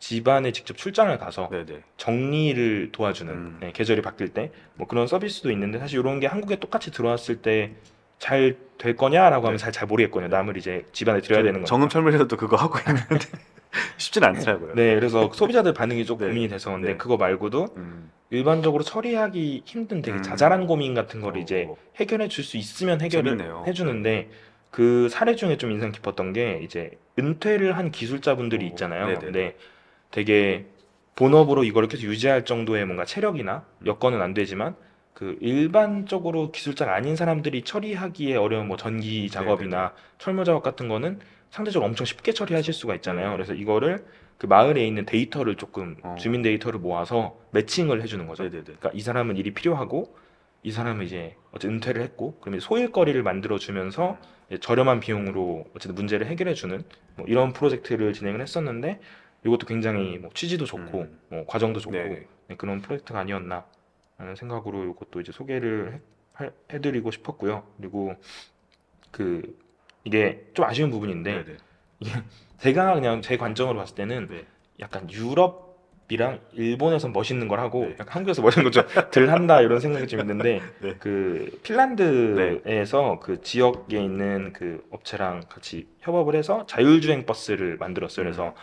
[0.00, 1.80] 집안에 직접 출장을 가서 네네.
[1.96, 3.60] 정리를 도와주는 음.
[3.62, 7.72] 예, 계절이 바뀔 때 뭐 그런 서비스도 있는데 사실 이런 게 한국에 똑같이 들어왔을 때
[8.18, 9.62] 잘 될 거냐라고 하면 네.
[9.64, 10.28] 잘잘 모르겠거든요.
[10.28, 11.66] 남을 이제 집안에 들여야 되는 거.
[11.66, 13.24] 정음 철물에서도 그거 하고 있는데
[13.98, 14.74] 쉽진 않더라고요.
[14.74, 16.26] 네, 그래서 소비자들 반응이 좀 네.
[16.26, 16.96] 고민이 돼서 근데 네.
[16.96, 20.22] 그거 말고도 음, 일반적으로 처리하기 힘든 되게 음.
[20.22, 23.64] 자잘한 고민 같은 이제 어, 해결해 줄 수 있으면 해결을 재밌네요.
[23.66, 24.30] 해주는데
[24.70, 29.06] 그 사례 중에 좀 인상 깊었던 게 이제 은퇴를 한 기술자분들이 오, 있잖아요.
[29.06, 29.18] 네네.
[29.20, 29.56] 근데
[30.10, 30.66] 되게
[31.16, 34.74] 본업으로 이걸 계속 유지할 정도의 뭔가 체력이나 여건은 안 되지만
[35.12, 41.88] 그 일반적으로 기술자가 아닌 사람들이 처리하기에 어려운 뭐 전기 작업이나 철물 작업 같은 거는 상대적으로
[41.88, 43.28] 엄청 쉽게 처리하실 수가 있잖아요.
[43.28, 43.36] 네.
[43.36, 44.04] 그래서 이거를
[44.38, 46.16] 그 마을에 있는 데이터를 조금 어.
[46.18, 48.44] 주민 데이터를 모아서 매칭을 해주는 거죠.
[48.44, 48.62] 네네네.
[48.64, 50.16] 그러니까 이 사람은 일이 필요하고
[50.62, 54.18] 이 사람은 이제 어쨌든 은퇴를 했고 그러면 소일거리를 만들어 주면서
[54.60, 56.82] 저렴한 비용으로 어쨌든 문제를 해결해 주는
[57.16, 59.00] 뭐 이런 프로젝트를 진행을 했었는데
[59.44, 61.20] 이것도 굉장히 뭐 취지도 좋고 음.
[61.28, 62.26] 뭐 과정도 좋고 네.
[62.48, 63.64] 네, 그런 프로젝트가 아니었나
[64.16, 66.00] 라는 생각으로 이것도 이제 소개를
[66.40, 67.64] 해, 드리고 싶었고요.
[67.76, 68.14] 그리고
[69.10, 69.56] 그
[70.02, 71.56] 이게 좀 아쉬운 부분인데 네네.
[72.64, 74.46] 제가 그냥 제 관점으로 봤을 때는 네.
[74.80, 77.92] 약간 유럽이랑 일본에서 멋있는 걸 하고 네.
[77.98, 80.94] 약간 한국에서 멋있는 걸좀덜 한다 이런 생각이 좀 있는데 네.
[80.98, 88.24] 그 핀란드에서 그 지역에 있는 그 업체랑 같이 협업을 해서 자율주행 버스를 만들었어요.
[88.24, 88.54] 그래서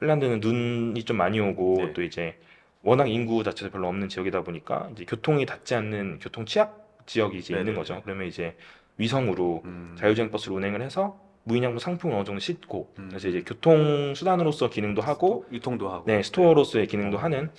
[0.00, 1.92] 핀란드는 눈이 좀 많이 오고 네.
[1.94, 2.38] 또 이제
[2.82, 7.54] 워낙 인구 자체도 별로 없는 지역이다 보니까 이제 교통이 닿지 않는 교통 취약 지역이 이제
[7.54, 7.78] 있는 네네네.
[7.78, 8.02] 거죠.
[8.04, 8.54] 그러면 이제
[8.98, 13.06] 위성으로 음, 자율주행 버스를 운행을 해서 무인양품 상품을 어느 정도 싣고 음.
[13.08, 17.20] 그래서 이제 교통 수단으로서 기능도 하고 sto- 유통도 하고 네 store로서의 기능도 어.
[17.20, 17.50] 하는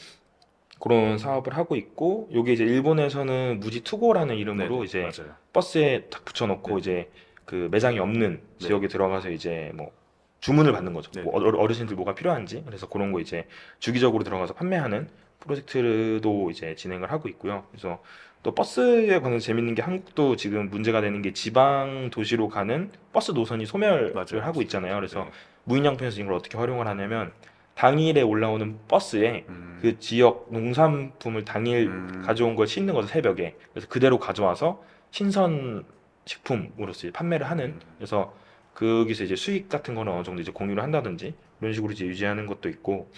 [0.79, 5.33] 그런 사업을 하고 있고 요게 이제 일본에서는 무지 to go라는 이름으로 네네, 이제 맞아요.
[5.53, 6.79] 버스에 딱 붙여놓고 네.
[6.79, 7.09] 이제
[7.45, 8.67] 그 매장이 없는 네.
[8.67, 9.91] 지역에 들어가서 이제 뭐
[10.41, 11.09] 주문을 받는 거죠.
[11.13, 11.21] 네.
[11.23, 13.47] 뭐 어르- 어르신들 뭐가 필요한지 그래서 그런 거 이제
[13.79, 15.07] 주기적으로 들어가서 판매하는
[15.47, 17.65] 프로젝트도 이제 진행을 하고 있고요.
[17.71, 18.01] 그래서
[18.43, 23.65] 또 버스에 관해서 재밌는 게 한국도 지금 문제가 되는 게 지방 도시로 가는 버스 노선이
[23.65, 24.43] 소멸을 맞아요.
[24.45, 24.95] 하고 있잖아요.
[24.95, 25.31] 그래서 네.
[25.65, 27.31] 무인양품에서 이걸 어떻게 활용을 하냐면
[27.75, 29.79] 당일에 올라오는 버스에 음.
[29.81, 32.23] 그 지역 농산품을 당일 음.
[32.25, 34.81] 가져온 걸 싣는 거죠 새벽에 그래서 그대로 가져와서
[35.11, 35.85] 신선
[36.25, 37.79] 식품으로서 판매를 하는 음.
[37.97, 38.33] 그래서
[38.73, 42.69] 거기서 이제 수익 같은 거는 어느 정도 이제 공유를 한다든지 이런 식으로 이제 유지하는 것도
[42.69, 43.11] 있고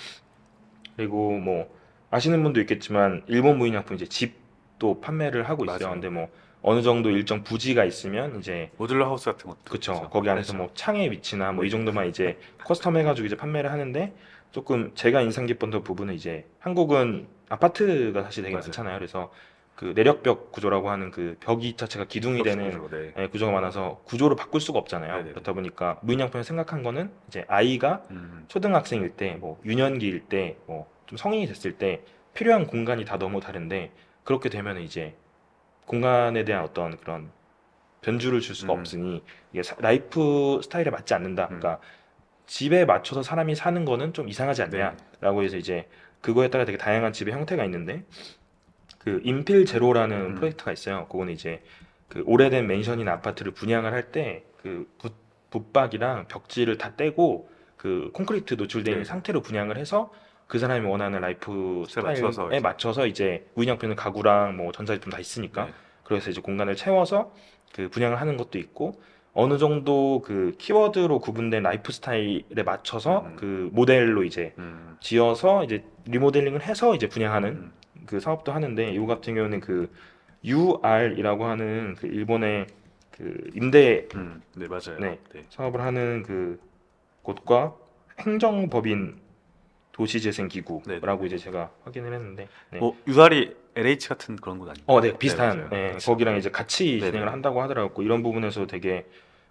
[0.98, 1.79] 그리고 뭐
[2.12, 5.93] 아시는 분도 있겠지만 일본 무인양품 이제 집도 판매를 하고 있어요 맞아요.
[5.93, 6.30] 근데 뭐
[6.62, 9.93] 어느 정도 일정 부지가 있으면 이제 modular house 같은 것도 그쵸.
[9.93, 10.10] 있죠.
[10.10, 14.13] 거기 안에서 뭐 창의 위치나 뭐 이 정도만 이제 custom 해가지고 이제 판매를 하는데
[14.52, 18.65] 조금 제가 인상 깊었던 부분은 이제 한국은 아파트가 사실 되게 맞아요.
[18.65, 18.98] 많잖아요.
[18.98, 19.32] 그래서
[19.76, 23.13] 그 내력벽 구조라고 하는 그 벽이 자체가 기둥이 되는 네.
[23.17, 25.15] 예, 구조가 많아서 구조를 바꿀 수가 없잖아요.
[25.17, 25.30] 네네.
[25.32, 28.43] 그렇다 보니까 무인양품에 생각한 거는 이제 아이가 음.
[28.50, 32.04] 초등학생일 때, 뭐 유년기일 때, 뭐 좀 성인이 됐을 때
[32.36, 33.91] 필요한 공간이 다 너무 다른데
[34.24, 35.15] 그렇게 되면 이제
[35.88, 37.32] 공간에 대한 어떤 그런
[38.02, 38.80] 변주를 줄 수가 음.
[38.80, 41.45] 없으니 이게 사- 라이프 스타일에 맞지 않는다.
[41.45, 41.60] 음.
[41.60, 41.80] 그러니까
[42.45, 44.84] 집에 맞춰서 사람이 사는 거는 좀 이상하지 네.
[44.84, 45.88] 않냐라고 해서 이제
[46.22, 48.04] 그거에 따라 되게 다양한 집의 형태가 있는데
[49.00, 50.36] 그 Infill Zero라는 음.
[50.36, 51.08] 프로젝트가 있어요.
[51.08, 51.63] 그거는 이제
[52.08, 54.88] 그 오래된 맨션이나 아파트를 분양을 할 때 그
[55.50, 59.04] 붙박이랑 벽지를 다 떼고 그 콘크리트 있는 네.
[59.06, 60.12] 상태로 분양을 해서
[60.49, 62.59] 그 사람이 원하는 라이프 스타일에 맞춰서 이제.
[62.59, 65.73] 맞춰서 이제 무인양품은 가구랑 뭐 전자제품 다 있으니까 네.
[66.03, 67.31] 그래서 이제 공간을 채워서
[67.71, 68.99] 그 분양을 하는 것도 있고
[69.33, 73.35] 어느 정도 그 키워드로 구분된 라이프 스타일에 맞춰서 음.
[73.35, 74.97] 그 모델로 이제 음.
[74.99, 77.71] 지어서 이제 리모델링을 해서 이제 분양하는 음.
[78.07, 79.93] 그 사업도 하는데 이거 같은 경우는 그
[80.43, 82.65] UR이라고 하는 그 일본의
[83.12, 84.41] 그 임대 음.
[84.55, 84.99] 네 맞아요.
[84.99, 85.19] 네.
[85.31, 85.45] 네.
[85.49, 86.59] 사업을 하는 그
[87.21, 87.75] 곳과
[88.19, 89.29] 행정법인
[89.99, 92.79] 도시재생기구라고 이제 제가 확인을 했는데 네.
[92.79, 94.85] 뭐 유아리 LH 같은 그런 곳 아니에요?
[94.88, 95.69] 어, 네, 비슷한.
[95.69, 96.12] 네, 그렇죠.
[96.12, 96.99] 거기랑 이제 같이.
[96.99, 98.05] 진행을 한다고 하더라고요.
[98.05, 99.05] 이런 부분에서 되게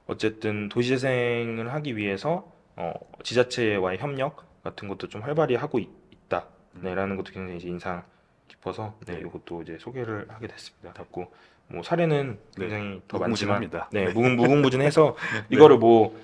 [0.06, 5.88] 어쨌든 도시재생을 하기 위해서 어, 지자체와의 협력 같은 것도 좀 활발히 하고 있,
[6.28, 6.80] 다 음.
[6.82, 8.02] 네, 라는 것도 굉장히 이제 인상
[8.48, 9.20] 깊어서 네, 네.
[9.20, 10.92] 이것도 이제 소개를 하게 됐습니다.
[10.92, 11.30] 그래고
[11.66, 13.90] 뭐 사례는 굉장히 더 많지만 무궁무진합니다.
[13.92, 14.12] 네, 네.
[14.12, 15.14] 무궁, 무궁무진해서
[15.48, 15.56] 네.
[15.56, 16.18] 이거를 뭐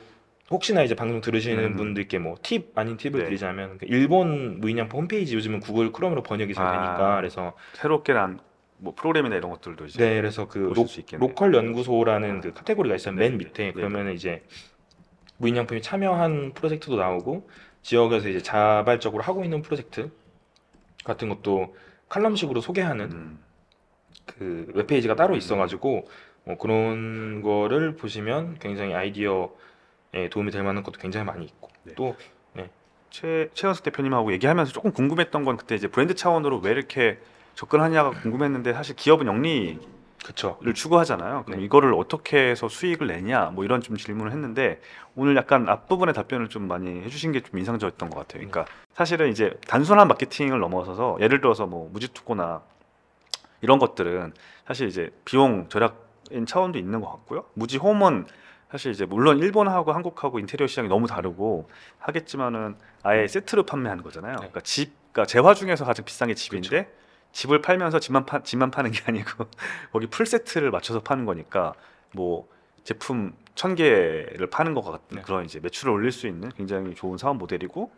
[0.51, 1.77] 혹시나 이제 방송 들으시는 음.
[1.77, 3.25] 분들께 뭐 팁 아닌 팁을 네.
[3.25, 6.73] 드리자면 그 일본 무인양품 홈페이지 요즘은 구글 크롬으로 번역이 잘 아.
[6.73, 10.87] 되니까 그래서 새롭게 난 뭐 프로그램이나 이런 것들도 이제 네, 그래서 그 로.
[11.19, 13.15] 로컬 연구소라는 그 카테고리가 있어요.
[13.15, 14.43] 맨 네, 밑에 네, 그러면 이제
[15.39, 17.49] 무인양품이 참여한 프로젝트도 나오고
[17.83, 20.11] 지역에서 이제 자발적으로 하고 있는 프로젝트
[21.05, 21.77] 같은 것도
[22.09, 23.39] 칼럼식으로 소개하는 음.
[24.27, 25.39] 그 웹페이지가 따로 음.
[25.39, 26.07] 있어가지고
[26.45, 29.51] 뭐 그런 거를 보시면 굉장히 아이디어
[30.15, 31.95] 에 도움이 될 만한 것도 굉장히 많이 있고 네.
[31.95, 37.19] 또최 최현석 대표님하고 얘기하면서 조금 궁금했던 건 그때 이제 브랜드 차원으로 왜 이렇게
[37.55, 39.81] 접근하냐가 궁금했는데 사실 기업은 영리를
[40.25, 41.43] 그쵸 추구하잖아요.
[41.45, 41.65] 그럼 네.
[41.67, 44.81] 이거를 어떻게 해서 수익을 내냐 뭐 이런 좀 질문을 했는데
[45.17, 48.49] 오늘 약간 앞부분의 답변을 좀 많이 해주신 게 좀 인상적이었던 것 같아요.
[48.49, 52.63] 그러니까 사실은 이제 단순한 마케팅을 넘어서서 예를 들어서 뭐 무지투고나
[53.61, 54.33] 이런 것들은
[54.67, 57.45] 사실 이제 비용 절약인 차원도 있는 것 같고요.
[57.55, 58.27] 무지 홈은
[58.75, 61.69] 사실 이제 물론 일본하고 한국하고 인테리어 시장이 너무 다르고
[62.01, 64.33] 하겠지만은 아예 세트로 판매하는 거잖아요.
[64.33, 64.37] 네.
[64.39, 66.93] 그러니까 집, 그러니까 재화 중에서 가장 비싼 게 집인데
[67.31, 69.47] 집을 팔면서 집만 파, 집만 파는 게 아니고
[69.93, 71.75] 거기 풀 세트를 맞춰서 파는 거니까
[72.15, 72.49] 뭐
[72.83, 75.23] 제품 천 개를 파는 것 같은 네.
[75.23, 77.93] 그런 이제 매출을 올릴 수 있는 굉장히 좋은 사업 모델이고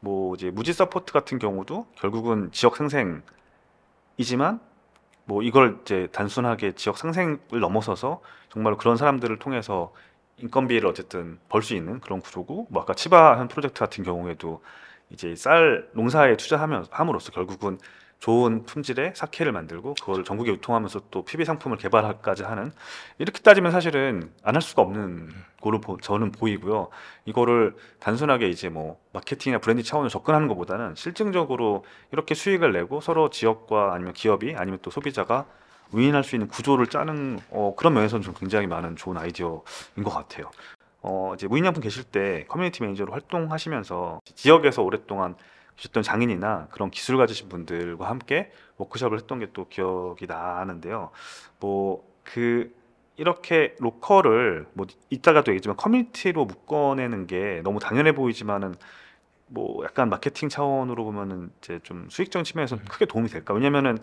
[0.00, 4.60] 뭐 이제 MUJI Support 같은 경우도 결국은 지역 상생이지만
[5.26, 9.92] 뭐 이걸 이제 단순하게 지역 상생을 넘어서서 정말 그런 사람들을 통해서
[10.38, 14.62] 인건비를 어쨌든 벌 수 있는 그런 구조고 뭐 아까 치바 한 프로젝트 같은 경우에도
[15.10, 17.78] 이제 쌀 농사에 투자하면 함으로써 결국은
[18.18, 22.72] 좋은 품질의 사케를 만들고 그거를 전국에 유통하면서 또 PB 상품을 개발까지 하는
[23.18, 26.88] 이렇게 따지면 사실은 안 할 수가 없는 거로 보- 저는 보이고요.
[27.24, 33.92] 이거를 단순하게 이제 뭐 마케팅이나 브랜드 차원으로 접근하는 것보다는 실증적으로 이렇게 수익을 내고 서로 지역과
[33.94, 35.46] 아니면 기업이 아니면 또 소비자가
[35.92, 39.62] win할 수 있는 구조를 짜는 어, 그런 면에서는 좀 굉장히 많은 좋은 아이디어인
[40.04, 40.50] 것 같아요.
[41.02, 45.34] 어, 이제 무인양품 계실 때 커뮤니티 매니저로 활동하시면서 지역에서 오랫동안
[45.76, 51.10] 계셨던 장인이나 그런 기술 가지신 분들과 함께 워크숍을 했던 게 또 기억이 나는데요.
[51.60, 52.72] 뭐 그
[53.16, 58.74] 이렇게 로컬을 뭐 이따가도 얘기지만 커뮤니티로 묶어내는 게 너무 당연해 보이지만은
[59.48, 62.84] 뭐 약간 마케팅 차원으로 보면은 이제 좀 수익적인 측면에서 음.
[62.88, 63.54] 크게 도움이 될까?
[63.54, 63.98] 왜냐면은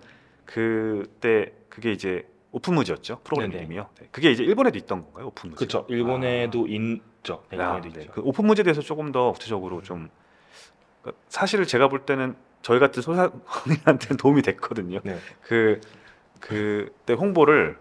[0.49, 3.63] 그때 그게 이제 Open MUJI였죠 프로그램 네네.
[3.63, 3.89] 이름이요.
[3.99, 4.07] 네.
[4.12, 5.27] 그게 이제 일본에도 있던 건가요?
[5.27, 5.60] Open MUJI.
[5.59, 7.43] 그쵸 일본에도 인, 있죠.
[7.51, 8.01] 네, 아, 경우에도 네.
[8.01, 8.12] 있죠.
[8.13, 10.09] 그 Open MUJI에 대해서 조금 더 구체적으로 좀
[11.01, 15.01] 그러니까 사실 제가 볼 때는 저희 같은 소상공인한테는 도움이 됐거든요.
[15.03, 15.19] 네.
[15.43, 15.79] 그
[16.39, 17.77] 그때 홍보를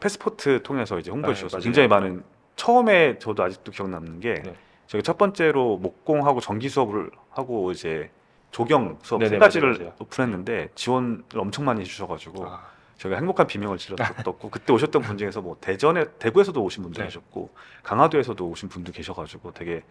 [0.00, 1.64] 패스포트 통해서 이제 홍보해 아, 주셔서 맞아요.
[1.64, 2.24] 굉장히 많은
[2.56, 4.54] 처음에 저도 아직도 기억 남는 게 네.
[4.86, 8.10] 저희가 첫 번째로 목공하고 전기 수업을 하고 이제
[8.52, 9.94] 조경 수업 네네, 세 가지를 맞아요, 맞아요.
[9.98, 12.62] 오픈했는데 지원을 엄청 많이 해주셔가지고 아,
[12.98, 17.06] 저희가 행복한 비명을 질렀었고 그때 오셨던 분 중에서 뭐 대전에 대구에서도 오신 분도 네.
[17.06, 17.50] 계셨고
[17.82, 19.82] 강화도에서도 오신 분도 계셔가지고 되게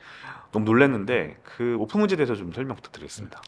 [0.51, 3.41] 너무 놀랐는데 그 Open MUJI에 대해서 좀 설명 부탁드리겠습니다.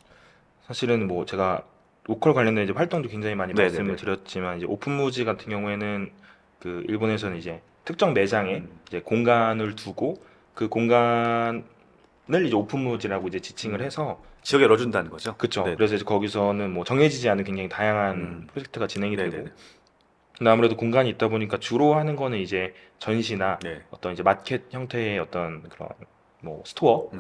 [0.66, 1.64] 사실은 뭐 제가
[2.06, 3.78] 로컬 관련된 이제 활동도 굉장히 많이 네네네.
[3.78, 6.12] 말씀을 드렸지만 이제 Open MUJI 같은 경우에는
[6.60, 8.80] 그 일본에서는 이제 특정 매장에 음.
[8.88, 10.22] 이제 공간을 두고
[10.56, 11.64] 그 공간
[12.32, 13.86] 을 이제 Open MUJI라고 이제 지칭을 음.
[13.86, 15.36] 해서 지역에 넣어준다는 거죠.
[15.36, 15.64] 그쵸.
[15.64, 15.76] 네.
[15.76, 18.48] 그래서 이제 거기서는 뭐 정해지지 않은 굉장히 다양한 음.
[18.50, 19.52] 프로젝트가 진행이 되고 네네네.
[20.38, 23.82] 근데 아무래도 공간이 있다 보니까 주로 하는 거는 이제 전시나 네.
[23.92, 25.90] 어떤 이제 마켓 형태의 어떤 그런
[26.40, 27.20] 뭐 스토어, 네.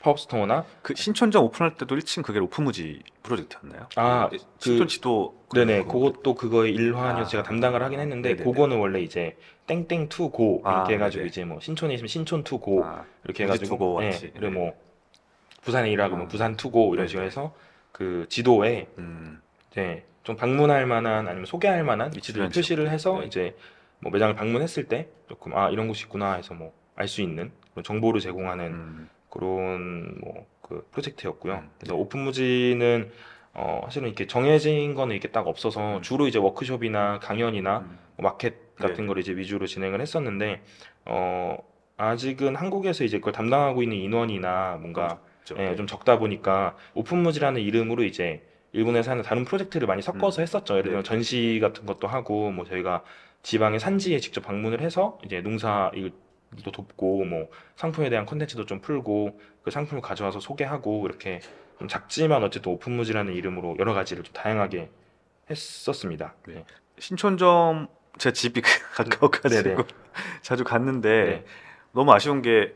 [0.00, 3.88] 팝업 스토어나 그 신촌점 오픈할 때도 1층 그게 Open MUJI 프로젝트였나요?
[3.96, 8.44] 아, 그 그- 신촌점도 네네, 그거- 그것도 그거의 일환이어서 아, 제가 담당을 하긴 했는데 네네네.
[8.50, 9.36] 그거는 원래 이제
[9.70, 11.28] 땡땡 to go 아, 이렇게 해가지고 네네.
[11.28, 14.30] 이제 뭐 신촌에 있으면 신촌 to go 아, 이렇게 해가지고 예, 같이.
[14.32, 14.50] 그리고 네.
[14.50, 14.72] 뭐
[15.62, 16.28] 부산에 일하고 뭐 아.
[16.28, 17.06] 부산 to go 이런.
[17.06, 17.54] 식으로 해서
[17.92, 22.90] 그 지도에 음, 이제 좀 방문할 만한 아니면 소개할 만한 위치들을 주변 표시를.
[22.90, 23.26] 해서 네.
[23.26, 23.56] 이제
[24.00, 27.82] 뭐 매장을 방문했을 때 조금 아 이런 곳이 있구나 해서 뭐 알 수 있는 그런
[27.84, 31.54] 정보를 제공하는 음, 그런 뭐 그 프로젝트였고요.
[31.54, 31.70] 음.
[31.80, 33.10] 그래서 오픈무지는
[33.54, 36.02] 어 사실은 이렇게 정해진 거는 이렇게 딱 없어서 음.
[36.02, 37.86] 주로 이제 워크숍이나 강연이나 음.
[37.88, 39.06] 뭐 마켓 같은 네네.
[39.08, 40.62] 걸 이제 위주로 진행을 했었는데
[41.06, 41.56] 어
[41.96, 45.62] 아직은 한국에서 이제 그걸 담당하고 있는 인원이나 뭔가 그렇죠.
[45.62, 50.42] 예, 좀 적다 보니까 오픈무지라는 이름으로 이제 일본에서 하는 다른 프로젝트를 많이 섞어서 음.
[50.42, 50.74] 했었죠.
[50.74, 51.08] 예를 들면 네.
[51.08, 53.02] 전시 같은 것도 하고 뭐 저희가
[53.42, 59.40] 지방의 산지에 직접 방문을 해서 이제 농사 일도 돕고 뭐 상품에 대한 컨텐츠도 좀 풀고
[59.62, 61.40] 그 상품을 가져와서 소개하고 이렇게
[61.78, 64.90] 좀 작지만 어쨌든 Open MUJI라는 이름으로 여러 가지를 좀 다양하게
[65.50, 66.34] 했었습니다.
[66.46, 66.64] 네.
[66.98, 67.88] 신촌점
[68.20, 68.60] 제 집이
[68.94, 69.76] 가까워가지고 네네.
[70.42, 71.44] 자주 갔는데 네.
[71.92, 72.74] 너무 아쉬운 게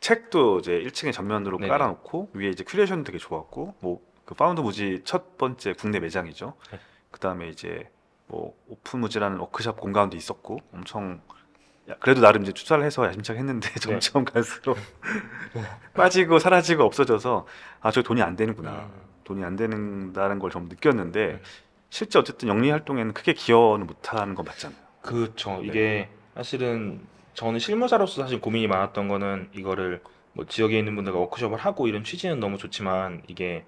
[0.00, 1.68] 책도 이제 1층에 전면으로 네네.
[1.68, 6.54] 깔아놓고 위에 이제 큐레이션 되게 좋았고 뭐 그 Found MUJI 첫 번째 국내 매장이죠.
[6.70, 6.78] 네.
[7.10, 7.90] 그 다음에 이제
[8.28, 11.20] 뭐 오픈 무지라는 워크샵 공간도 있었고 엄청
[11.90, 13.80] 야, 그래도 나름 이제 투자를 해서 야심차게 했는데 네.
[13.80, 14.78] 점점 갈수록
[15.92, 17.46] 빠지고 사라지고 없어져서
[17.80, 18.90] 아 저 돈이 안 되는구나 음.
[19.24, 21.42] 돈이 안 되는다는 걸 좀 느꼈는데 네.
[21.92, 24.78] 실제 어쨌든 영리 활동에는 크게 기여는 못하는 건 맞잖아요.
[25.02, 25.58] 그렇죠.
[25.60, 25.66] 네.
[25.66, 27.00] 이게 사실은
[27.34, 30.00] 저는 실무자로서 사실 고민이 많았던 거는 이거를
[30.32, 33.66] 뭐 지역에 있는 분들과 워크숍을 하고 이런 취지는 너무 좋지만 이게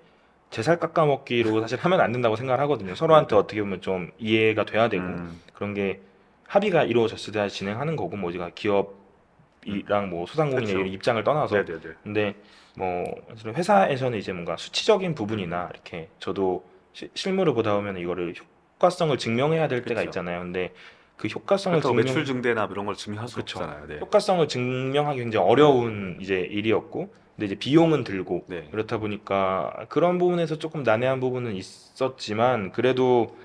[0.49, 2.95] 제살 깎아먹기로 사실 하면 안 된다고 생각을 하거든요.
[2.95, 3.41] 서로한테 네.
[3.41, 6.01] 어떻게 보면 좀 이해가 돼야 되고 음, 그런 게
[6.49, 10.95] 합의가 이루어졌을 때 진행하는 거고 뭐 우리가 기업이랑 뭐 소상공인의 그렇죠.
[10.95, 11.95] 입장을 떠나서 네네네.
[12.03, 12.35] 근데
[12.75, 13.05] 뭐
[13.45, 18.35] 회사에서는 이제 뭔가 수치적인 부분이나 이렇게 저도 시- 실무를 보다 보면 이거를
[18.77, 20.09] 효과성을 증명해야 될 때가 그쵸.
[20.09, 20.41] 있잖아요.
[20.41, 20.73] 근데
[21.17, 23.59] 그 효과성을 증명 매출 증대나 이런 걸 증명할 수 그쵸.
[23.59, 23.87] 없잖아요.
[23.87, 23.99] 네.
[23.99, 28.69] 효과성을 증명하기 굉장히 어려운 이제 일이었고 근데 이제 비용은 들고 네.
[28.71, 33.37] 그렇다 보니까 그런 부분에서 조금 난해한 부분은 있었지만 그래도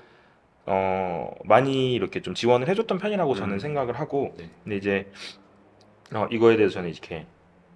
[0.66, 3.58] 어 많이 이렇게 좀 지원을 해줬던 편이라고 저는 음.
[3.58, 4.48] 생각을 하고 네.
[4.62, 5.10] 근데 이제
[6.12, 7.26] 어 이거에 대해서 저는 이렇게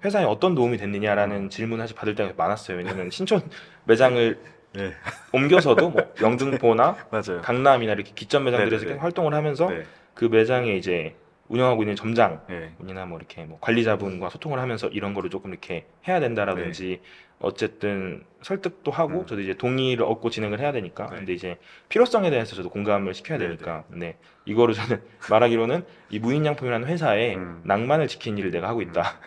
[0.04, 0.78] 회사에 어떤 도움이 음.
[0.78, 2.76] 됐느냐라는 질문을 사실 받을 때가 많았어요.
[2.76, 3.42] 왜냐면 신촌
[3.84, 4.38] 매장을
[4.74, 4.92] 네.
[5.32, 7.40] 옮겨서도 뭐 영등포나 맞아요.
[7.42, 8.88] 강남이나 이렇게 기점 매장들에서 네네네.
[8.94, 9.84] 계속 활동을 하면서 네.
[10.14, 11.14] 그 매장에 이제
[11.48, 12.74] 운영하고 있는 점장 네.
[12.88, 17.00] 이나 뭐 이렇게 뭐 관리자분과 소통을 하면서 이런 거를 조금 이렇게 해야 된다라든지
[17.38, 19.26] 어쨌든 설득도 하고 음.
[19.26, 21.16] 저도 이제 동의를 얻고 진행을 해야 되니까 네.
[21.16, 21.58] 근데 이제
[21.88, 27.60] 필요성에 대해서 저도 공감을 시켜야 네, 되니까 근데 이거를 저는 말하기로는 이 무인양품이라는 회사에 음.
[27.64, 29.18] 낭만을 지키는 일을 내가 하고 있다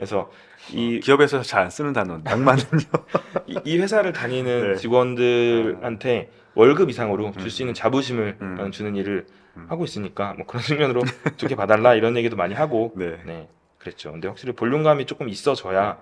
[0.00, 0.30] 그래서
[0.72, 2.64] 이, 기업에서 잘 안 쓰는 단어 낭만은요.
[3.46, 4.76] 이, 이 회사를 다니는 네.
[4.76, 7.64] 직원들한테 월급 이상으로 줄수 음.
[7.64, 8.70] 있는 자부심을 음.
[8.72, 9.26] 주는 일을
[9.58, 9.66] 음.
[9.68, 11.02] 하고 있으니까 뭐 그런 측면으로
[11.36, 13.18] 좋게 봐달라 이런 얘기도 많이 하고 네.
[13.26, 14.10] 네, 그랬죠.
[14.12, 15.98] 근데 확실히 볼륨감이 조금 있어져야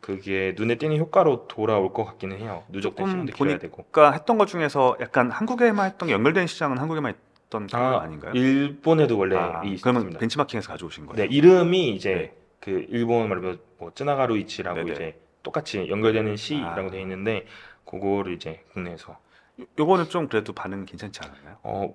[0.00, 2.64] 그게 눈에 띄는 효과로 돌아올 것 같기는 해요.
[2.70, 3.84] 누적된 시간도 길어야 되고.
[3.90, 8.32] 그러니까 했던 것 중에서 약간 한국에만 했던 게 연결된 시장은 한국에만 했던 아, 아닌가요?
[8.34, 10.18] 일본에도 원래 아, 이 그러면 있습니다.
[10.18, 11.16] 벤치마킹에서 가져오신 거예요?
[11.28, 12.41] 네, 이름이 이제 네.
[12.62, 14.92] 그 일본 말로 뭐 쯔나가루이치라고 네네.
[14.92, 16.90] 이제 똑같이 연결되는 시라고 아.
[16.90, 17.44] 돼 있는데
[17.84, 19.18] 그거를 이제 국내에서
[19.60, 21.58] 요- 요거는 좀 그래도 반응 괜찮지 않았나요?
[21.64, 21.92] 어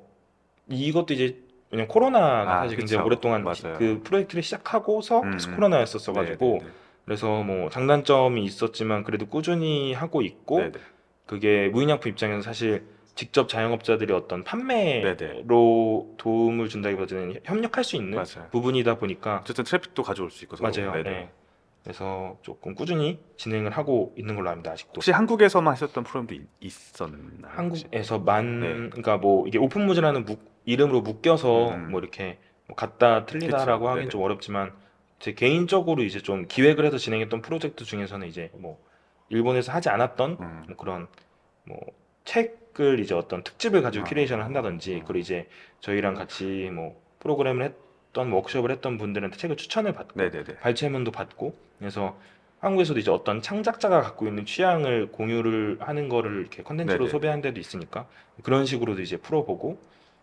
[0.69, 3.05] 이것도 이제 왜냐면 코로나가 아, 사실 굉장히 그쵸.
[3.07, 3.77] 오랫동안 맞아요.
[3.77, 5.55] 그 프로젝트를 시작하고서 음, 계속 음.
[5.55, 6.71] 코로나였었어 가지고 네, 네,
[7.05, 10.63] 그래서 뭐 장단점이 있었지만 그래도 꾸준히 하고 있고 네.
[10.65, 10.79] 네, 네.
[11.25, 12.85] 그게 무인양품 입장에서 사실
[13.17, 15.43] 직접 자영업자들이 어떤 판매로 네네.
[16.17, 18.47] 도움을 준다기보다는 협력할 수 있는 맞아요.
[18.51, 20.69] 부분이다 보니까 어쨌든 트래픽도 가져올 수 있고 서로.
[20.71, 20.91] 맞아요.
[20.91, 21.09] 네네.
[21.09, 21.31] 네.
[21.83, 24.71] 그래서 조금 꾸준히 진행을 하고 있는 걸로 압니다.
[24.71, 24.93] 아직도.
[24.97, 27.19] 혹시 한국에서만 하셨던 프로그램도 있- 있었나요?
[27.69, 27.85] 혹시?
[27.85, 28.67] 한국에서 만 네.
[28.89, 31.91] 그러니까 뭐 이게 오픈 무즈라는 묵- 이름으로 묶여서 음.
[31.91, 32.37] 뭐 이렇게
[32.67, 33.89] 뭐 같다 틀리다라고 그쵸.
[33.89, 34.09] 하긴 네네.
[34.09, 34.73] 좀 어렵지만
[35.19, 38.79] 제 개인적으로 이제 좀 기획을 해서 진행했던 프로젝트 중에서는 이제 뭐
[39.29, 40.63] 일본에서 하지 않았던 음.
[40.67, 41.07] 뭐 그런
[41.65, 41.79] 뭐
[42.27, 44.09] 책 을 이제 어떤 특집을 가지고 아.
[44.09, 44.99] 큐레이션을 한다든지 음.
[45.05, 45.47] 그리고 이제
[45.79, 50.57] 저희랑 같이 뭐 프로그램을 했던 워크숍을 했던 분들한테 책을 추천을 받고 네네네.
[50.59, 52.17] 발췌문도 받고 그래서
[52.59, 57.07] 한국에서도 이제 어떤 창작자가 갖고 있는 취향을 공유를 하는 거를 이렇게 컨텐츠로.
[57.07, 58.07] 소비하는 데도 있으니까
[58.43, 59.79] 그런 식으로도 이제 풀어보고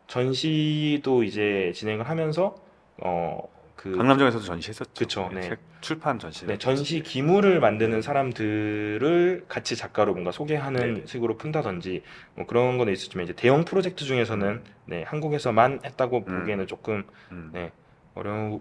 [0.07, 2.55] 전시도 이제 진행을 하면서
[2.99, 4.93] 어 그 강남점에서도 전시했었죠.
[4.95, 5.41] 그쵸, 네.
[5.43, 6.47] 책 출판 전시.
[6.47, 11.07] 네, 전시 기물을 만드는 사람들을 같이 작가로 뭔가 소개하는 네네.
[11.07, 12.03] 식으로 푼다든지
[12.37, 16.39] 뭐 그런 거는 있었지만 이제 대형 프로젝트 중에서는 네, 한국에서만 했다고 음.
[16.41, 17.51] 보기에는 조금 음.
[17.53, 17.73] 네,
[18.15, 18.61] 어려울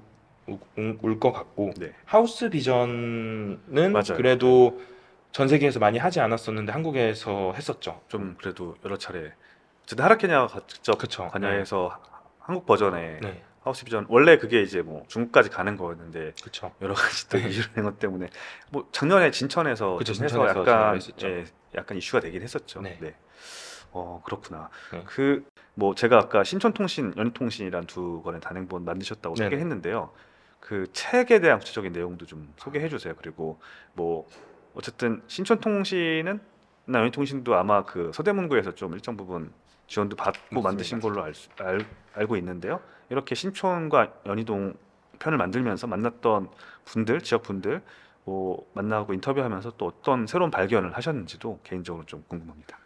[1.20, 1.94] 것 같고 네.
[2.06, 3.60] 하우스 비전은
[3.94, 4.16] 맞아요.
[4.16, 4.82] 그래도
[5.32, 8.02] 전 세계에서 많이 하지 않았었는데 한국에서 했었죠.
[8.08, 9.32] 좀 그래도 여러 차례.
[9.84, 11.28] 어쨌든 하라케냐가 직접 그쵸.
[11.28, 12.00] 관여해서 하-
[12.40, 16.74] 한국 버전의 네, 하우스 비전 원래 그게 이제 뭐 중국까지 가는 거였는데 그렇죠.
[16.82, 17.38] 여러 가지 또
[17.76, 18.28] 낸것 때문에
[18.70, 21.00] 뭐 작년에 진천에서 그쵸, 좀 해서 약간.
[21.24, 21.46] 예,
[21.76, 22.82] 약간 이슈가 되긴 했었죠.
[22.82, 22.98] 네.
[23.00, 23.16] 네.
[23.92, 24.70] 어 그렇구나.
[24.92, 25.04] 네.
[25.06, 29.50] 그뭐 제가 아까 신촌통신, 연희통신이란 두 권의 단행본 만드셨다고 네네.
[29.50, 30.12] 소개했는데요.
[30.60, 33.14] 그 책에 대한 구체적인 내용도 좀 소개해 주세요.
[33.18, 33.60] 그리고
[33.94, 34.28] 뭐
[34.74, 36.40] 어쨌든 신촌통신은
[36.86, 39.54] 나 연희통신도 아마 그 서대문구에서 좀 일정 부분
[39.88, 40.68] 지원도 받고 맞습니다.
[40.70, 42.82] 만드신 걸로 알, 수- 알, 알고 있는데요.
[43.10, 44.74] 이렇게 신촌과 연희동
[45.20, 46.50] 편을 만들면서 만났던
[46.86, 47.82] 분들, 지역 분들
[48.26, 52.78] 뭐 만나고 인터뷰하면서 또 어떤 새로운 발견을 하셨는지도 개인적으로 좀 궁금합니다.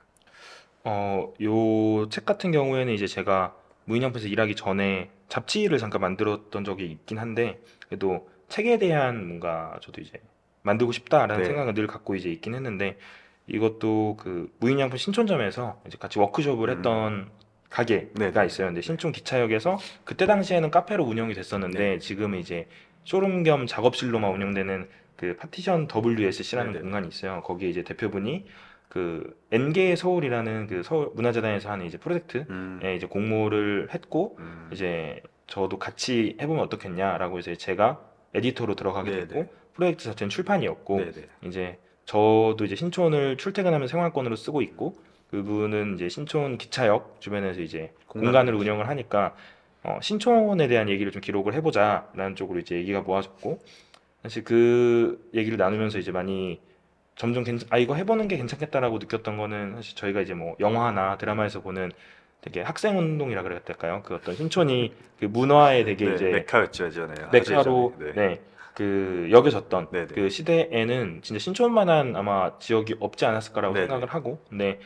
[0.84, 3.56] 어, 요 책 같은 경우에는 이제 제가
[3.86, 10.22] 무인양품에서 일하기 전에 잡지를 잠깐 만들었던 적이 있긴 한데 그래도 책에 대한 뭔가 저도 이제
[10.62, 11.46] 만들고 싶다라는 네.
[11.46, 12.98] 생각을 늘 갖고 이제 있긴 했는데
[13.48, 16.76] 이것도 그 무인양품 신촌점에서 이제 같이 워크숍을 음.
[16.76, 17.30] 했던
[17.70, 18.46] 가게가 네네.
[18.46, 18.68] 있어요.
[18.68, 22.00] 근데 신촌 기차역에서 그때 당시에는 카페로 운영이 됐었는데 네.
[22.00, 22.68] 지금은 이제
[23.04, 26.84] 쇼룸 겸 작업실로만 운영되는 그 파티션 WSC라는 네네.
[26.84, 27.42] 공간이 있어요.
[27.44, 28.46] 거기에 이제 대표분이
[28.90, 35.22] 그 N개 서울이라는 그 서울 문화재단에서 하는 이제 프로젝트에 음, 이제 공모를 했고 음, 이제
[35.48, 38.02] 저도 같이 해보면 어떻겠냐라고 해서 제가
[38.34, 39.28] 에디터로 들어가게 네네.
[39.28, 41.12] 됐고 프로젝트 자체는 출판이었고 네네.
[41.46, 44.96] 이제 저도 이제 신촌을 출퇴근하면 생활권으로 쓰고 있고
[45.32, 49.36] 그분은 이제 신촌 기차역 주변에서 이제 공간을 운영을 하니까
[49.84, 53.60] 어, 신촌에 대한 얘기를 좀 기록을 해보자라는 쪽으로 이제 얘기가 모아졌고
[54.24, 56.60] 사실 그 얘기를 나누면서 이제 많이
[57.16, 61.62] 점점 괜찮, 아 이거 해보는 게 괜찮겠다라고 느꼈던 거는 사실 저희가 이제 뭐 영화나 드라마에서
[61.62, 61.92] 보는
[62.42, 64.02] 되게 학생 운동이라 그래야 될까요?
[64.06, 67.14] 그 어떤 신촌이 그 문화에 되게 네, 이제 메카였죠 예전에.
[67.32, 68.14] 메카로 예전에.
[68.14, 68.42] 네.
[68.76, 70.08] 그 여겨졌던 네네.
[70.14, 73.88] 그 시대에는 진짜 신촌만한 아마 지역이 없지 않았을까라고 네네.
[73.88, 74.80] 생각을 하고 근데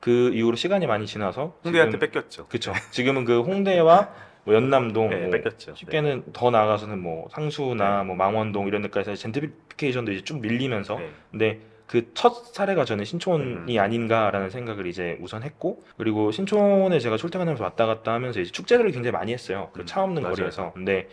[0.00, 2.46] 그 이후로 시간이 많이 지나서 홍대한테 지금- 뺏겼죠.
[2.48, 4.08] 그쵸 지금은 그 홍대와
[4.44, 5.74] 뭐 연남동 네, 뭐 뺏겼죠.
[5.76, 8.04] 쉽게는 더 나아가서는 뭐 상수나 네.
[8.04, 11.10] 뭐 망원동 이런 데까지 젠트리피케이션도 이제 쭉 밀리면서 네.
[11.30, 13.82] 근데 그 첫 사례가 저는 신촌이 음.
[13.82, 19.10] 아닌가라는 생각을 이제 우선 했고 그리고 신촌에 제가 출퇴근하면서 왔다 갔다 하면서 이제 축제를 굉장히
[19.12, 19.70] 많이 했어요.
[19.72, 20.36] 그 음, 차 없는 맞아요.
[20.36, 20.72] 거리에서.
[20.72, 21.08] 근데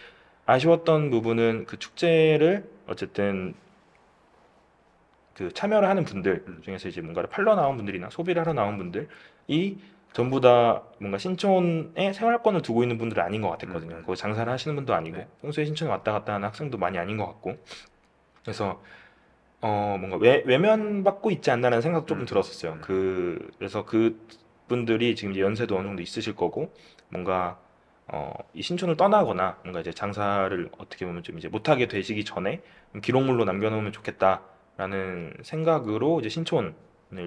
[0.45, 3.53] 아쉬웠던 부분은 그 축제를 어쨌든
[5.37, 6.61] 그 참여를 하는 분들 음.
[6.63, 9.77] 중에서 이제 뭔가를 팔러 나온 분들이나 소비를 하러 나온 분들이
[10.11, 13.97] 전부 다 뭔가 신촌에 생활권을 두고 있는 분들은 아닌 것 같았거든요.
[13.97, 14.03] 음, 음.
[14.03, 15.27] 거기 장사를 하시는 분도 아니고 네.
[15.41, 17.55] 평소에 신촌에 왔다 갔다 하는 학생도 많이 아닌 것 같고
[18.41, 18.81] 그래서
[19.61, 22.73] 어 뭔가 외, 외면받고 있지 않나라는 생각도 조금 음, 들었었어요.
[22.73, 22.81] 음.
[22.81, 24.19] 그 그래서 그
[24.67, 26.73] 분들이 지금 이제 연세도 어느 정도 있으실 거고
[27.09, 27.59] 뭔가
[28.07, 33.01] 어, 이 신촌을 떠나거나 뭔가 이제 장사를 어떻게 보면 좀 이제 못하게 되시기 전에 좀
[33.01, 34.41] 기록물로 남겨놓으면 좋겠다
[34.77, 36.73] 라는 생각으로 이제 신촌을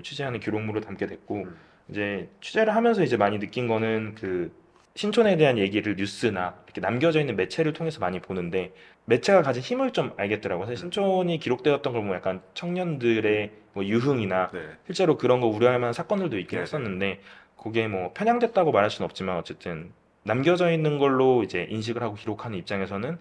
[0.03, 1.57] 취재하는 기록물을 담게 됐고 음.
[1.89, 4.53] 이제 취재를 하면서 이제 많이 느낀 거는 그
[4.95, 8.73] 신촌에 대한 얘기를 뉴스나 이렇게 남겨져 있는 매체를 통해서 많이 보는데
[9.07, 10.67] 매체가 가진 힘을 좀 알겠더라고요.
[10.67, 14.61] 사실 신촌이 기록되었던 걸 보면 약간 청년들의 뭐 유흥이나 네.
[14.87, 16.63] 실제로 그런 거 우려할 만한 사건들도 있긴 네네.
[16.63, 17.21] 했었는데
[17.57, 19.93] 그게 뭐 편향됐다고 말할 수는 없지만 어쨌든
[20.23, 23.19] 남겨져 있는 걸로 이제 인식을 하고 기록하는 입장에서는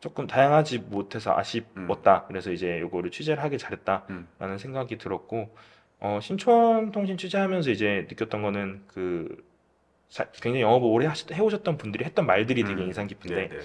[0.00, 2.24] 조금 다양하지 못해서 아쉽었다.
[2.26, 4.58] 그래서 이제 요거를 취재를 하길 잘했다라는 음.
[4.58, 5.54] 생각이 들었고
[6.00, 9.44] 어, 신촌 통신 취재하면서 이제 느꼈던 거는 그
[10.08, 12.86] 자- 굉장히 영업을 오래 하시, 해오셨던 분들이 했던 말들이 되게 음.
[12.86, 13.60] 인상 깊은데 네, 네.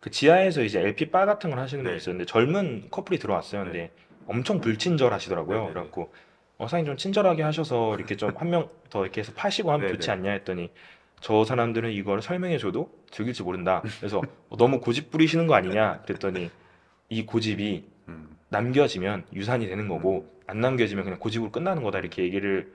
[0.00, 1.96] 그 지하에서 이제 LP 바 같은 걸 하시는 분이 네.
[1.96, 3.64] 있었는데 젊은 커플이 들어왔어요.
[3.64, 3.90] 근데
[4.26, 5.56] 엄청 불친절 하시더라고요.
[5.56, 5.72] 네네네.
[5.72, 6.12] 그래갖고
[6.58, 9.94] 어, 사장님 좀 친절하게 하셔서 이렇게 좀 한 명 더 이렇게 해서 파시고 하면 네네.
[9.94, 10.70] 좋지 않냐 했더니
[11.22, 13.80] 저 사람들은 이걸 설명해줘도 즐길지 모른다.
[13.98, 14.20] 그래서
[14.50, 16.50] 어, 너무 고집 부리시는 거 아니냐 그랬더니
[17.08, 22.72] 이 고집이 음, 남겨지면 유산이 되는 거고 안 남겨지면 그냥 고집으로 끝나는 거다 이렇게 얘기를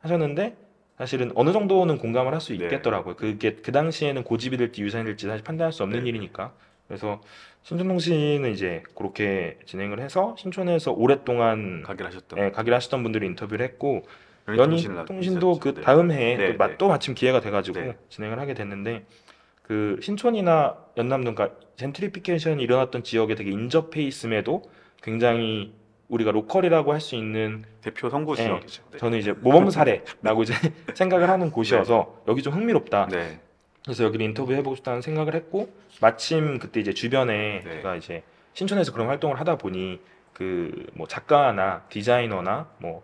[0.00, 0.56] 하셨는데
[0.98, 2.64] 사실은 어느 정도는 공감을 할수 네.
[2.64, 3.16] 있겠더라고요.
[3.16, 6.08] 그게 그 당시에는 고집이 될지 유산이 될지 사실 판단할 수 없는 네.
[6.10, 6.52] 일이니까.
[6.86, 7.22] 그래서
[7.62, 14.04] 신촌통신은 이제 그렇게 진행을 해서 신촌에서 오랫동안 가기를 하셨던 예, 가기를 하셨던 분들이 인터뷰를 했고
[14.48, 15.80] 연희통신도 그 네.
[15.82, 16.74] 다음 해에 네, 또, 마- 네.
[16.78, 17.96] 또 마침 기회가 돼가지고 네.
[18.10, 19.04] 진행을 하게 됐는데
[19.62, 24.62] 그 신촌이나 연남동 그러니까 젠트리피케이션이 일어났던 지역에 되게 인접해 있음에도
[25.02, 25.72] 굉장히
[26.08, 28.44] 우리가 로컬이라고 할 수 있는 대표 선구 네.
[28.44, 28.82] 지역이죠.
[28.92, 28.98] 네.
[28.98, 30.52] 저는 이제 모범 사례라고 이제
[30.94, 33.08] 생각을 하는 곳이어서 여기 좀 흥미롭다.
[33.10, 33.40] 네.
[33.84, 35.70] 그래서 여기를 인터뷰 해보고 싶다는 생각을 했고
[36.00, 37.70] 마침 그때 이제 주변에 네.
[37.76, 38.22] 제가 이제
[38.52, 40.00] 신촌에서 그런 활동을 하다 보니
[40.34, 43.02] 그 뭐 작가나 디자이너나 뭐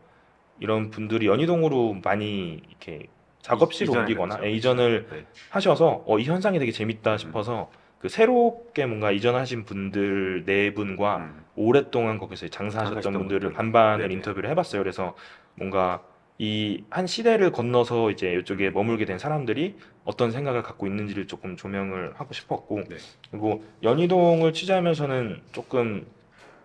[0.60, 3.06] 이런 분들이 연희동으로 많이 이렇게
[3.42, 4.46] 작업실을 이전을 옮기거나 했죠.
[4.46, 5.24] 예, 이전을 네.
[5.48, 7.18] 하셔서 어, 이 현상이 되게 재밌다 음.
[7.18, 13.56] 싶어서 그 새롭게 뭔가 이전하신 분들 네 분과 음, 오랫동안 거기서 장사하셨던 장사하셨던 분들을 분들.
[13.56, 14.14] 반반을 네네.
[14.14, 14.82] 인터뷰를 해봤어요.
[14.82, 15.14] 그래서
[15.54, 16.02] 뭔가
[16.38, 22.14] 이 한 시대를 건너서 이제 이쪽에 머물게 된 사람들이 어떤 생각을 갖고 있는지를 조금 조명을
[22.16, 22.96] 하고 싶었고 네.
[23.30, 26.06] 그리고 연희동을 취재하면서는 조금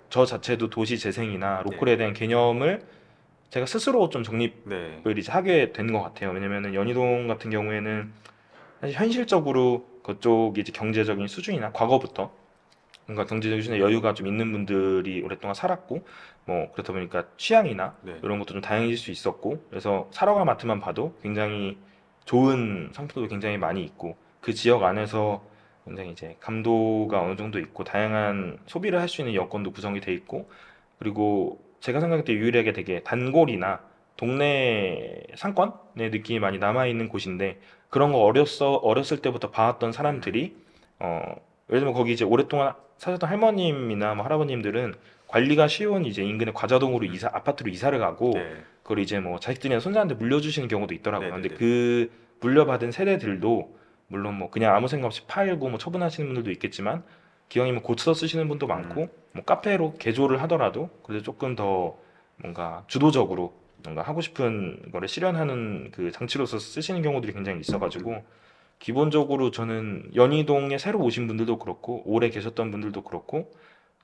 [0.10, 2.84] 저 자체도 도시 재생이나 로컬에 대한 개념을
[3.50, 5.14] 제가 스스로 좀 정립을 네.
[5.18, 6.32] 이제 하게 된 것 같아요.
[6.32, 8.12] 왜냐면은 연희동 같은 경우에는
[8.82, 12.32] 사실 현실적으로 그쪽이 이제 경제적인 수준이나 과거부터
[13.08, 16.06] 뭔가 경제적인 수준에 여유가 좀 있는 분들이 오랫동안 살았고
[16.46, 18.18] 뭐 그렇다 보니까 취향이나 네.
[18.24, 21.78] 이런 것도 좀 다양해질 수 있었고 그래서 사러가 마트만 봐도 굉장히
[22.26, 25.44] 좋은 상품도 굉장히 많이 있고 그 지역 안에서
[25.86, 30.50] 굉장히 이제 감도가 어느 정도 있고 다양한 소비를 할 수 있는 여건도 구성이 돼 있고
[31.00, 33.80] 그리고 제가 생각할 때 유일하게 되게 단골이나
[34.18, 37.60] 동네 상권의 느낌이 많이 남아 있는 곳인데
[37.90, 40.56] 그런 거 어렸어 어렸을 때부터 봐왔던 사람들이
[40.98, 41.22] 어
[41.70, 44.96] 예를 들면 거기 이제 오랫동안 사셨던 할머님이나 뭐 할아버님들은
[45.28, 48.56] 관리가 쉬운 이제 인근의 과자동으로 이사 아파트로 이사를 가고 네.
[48.82, 51.30] 그걸 이제 뭐 자식들이나 손자한테 물려주시는 경우도 있더라고요.
[51.34, 51.60] 근데 네네네.
[51.60, 53.78] 그 물려받은 세대들도
[54.08, 57.04] 물론 뭐 그냥 아무 생각 없이 팔고 뭐 처분하시는 분들도 있겠지만
[57.50, 59.08] 기왕이면 고쳐 쓰시는 분도 많고 음.
[59.34, 61.98] 뭐 카페로 개조를 하더라도 그래도 조금 더
[62.38, 68.24] 뭔가 주도적으로 뭔가 하고 싶은 거를 실현하는 그 장치로서 쓰시는 경우들이 굉장히 있어가지고
[68.80, 73.52] 기본적으로 저는 연희동에 새로 오신 분들도 그렇고 오래 계셨던 분들도 그렇고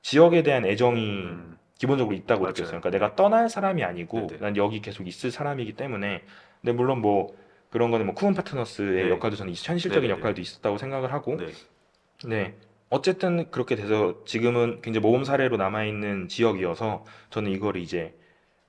[0.01, 2.51] 지역에 대한 애정이 음, 기본적으로 있다고 맞아요.
[2.53, 2.79] 느꼈어요.
[2.81, 4.39] 그러니까 내가 떠날 사람이 아니고 네네.
[4.39, 6.23] 난 여기 계속 있을 사람이기 때문에
[6.61, 7.35] 근데 물론 뭐
[7.69, 9.09] 그런 거는 뭐 쿠먼 파트너스의 네.
[9.09, 10.19] 역할도 저는 있- 현실적인 네네네.
[10.19, 11.47] 역할도 있었다고 생각을 하고 네.
[12.25, 12.55] 네.
[12.91, 18.13] 어쨌든 그렇게 돼서 지금은 굉장히 모범 사례로 남아 있는 지역이어서 저는 이거를 이제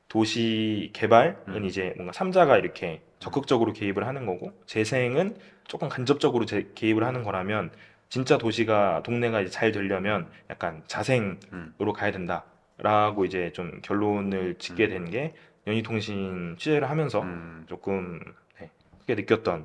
[0.08, 1.64] 도시 개발은 음.
[1.64, 7.72] 이제 뭔가 삼자가 이렇게 적극적으로 개입을 하는 거고 재생은 조금 간접적으로 제- 개입을 하는 거라면
[8.08, 11.92] 진짜 도시가 동네가 이제 잘 되려면 약간 자생으로 음.
[11.92, 15.34] 가야 된다라고 이제 좀 결론을 짓게 된 게
[15.66, 17.64] 연희통신 취재를 하면서 음.
[17.68, 18.20] 조금
[18.60, 18.70] 네,
[19.00, 19.64] 크게 느꼈던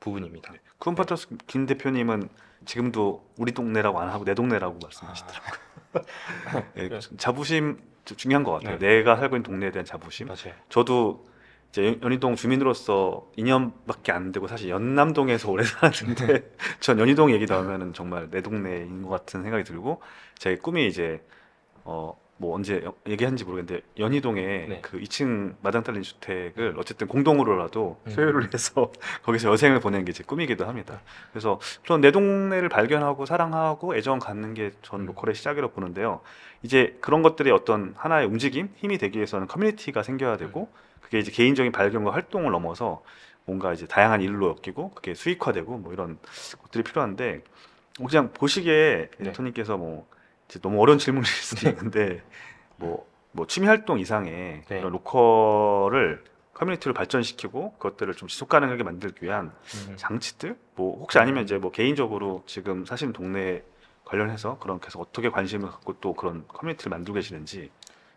[0.00, 0.52] 부분입니다.
[0.52, 0.58] 네.
[0.78, 2.28] 쿠운파터스 김 대표님은
[2.66, 5.64] 지금도 우리 동네라고 안 하고 내 동네라고 말씀하시더라고요.
[6.74, 6.98] 네, 그래.
[7.18, 8.78] 자부심 좀 중요한 것 같아요.
[8.78, 8.96] 네.
[8.98, 10.26] 내가 살고 있는 동네에 대한 자부심.
[10.26, 10.54] 맞아요.
[10.68, 11.26] 저도
[11.70, 16.50] 이제 연- 연희동 주민으로서 2년밖에 안 되고 사실 연남동에서 오래 살았는데
[16.80, 20.00] 전 연희동 얘기 나오면은 정말 내 동네인 것 같은 생각이 들고
[20.38, 21.22] 제 꿈이 이제
[21.84, 24.78] 어 뭐 언제 여- 얘기한지 모르겠는데 연희동에 네.
[24.82, 28.10] 그 2층 마당 딸린 주택을 어쨌든 공동으로라도 음.
[28.10, 28.90] 소유를 해서
[29.22, 31.00] 거기서 여생을 보내는 게 제 꿈이기도 합니다.
[31.32, 35.06] 그래서 그런 내 동네를 발견하고 사랑하고 애정 갖는 게전 음.
[35.06, 36.20] 로컬의 시작이라고 보는데요.
[36.62, 40.68] 이제 그런 것들이 어떤 하나의 움직임, 힘이 되기 위해서는 커뮤니티가 생겨야 되고
[41.00, 43.02] 그게 이제 개인적인 발견과 활동을 넘어서
[43.44, 46.18] 뭔가 이제 다양한 일로 엮이고 그게 수익화되고 뭐 이런
[46.62, 47.42] 것들이 필요한데
[48.00, 49.28] 뭐 그냥 보시기에 네.
[49.28, 50.06] 에디터님께서 뭐
[50.60, 52.22] 너무 어려운 질문일 수도 있는데
[52.76, 54.78] 뭐, 뭐 취미 활동 이상의 네.
[54.78, 59.52] 이런 로컬을 커뮤니티를 발전시키고 그것들을 좀 지속 가능하게 만들기 위한
[59.88, 59.94] 음.
[59.96, 63.62] 장치들 뭐 혹시 아니면 이제 뭐 개인적으로 지금 사시는 동네
[64.04, 67.70] 관련해서 그런 계속 어떻게 관심을 갖고 또 그런 커뮤니티를 만들고 계시는지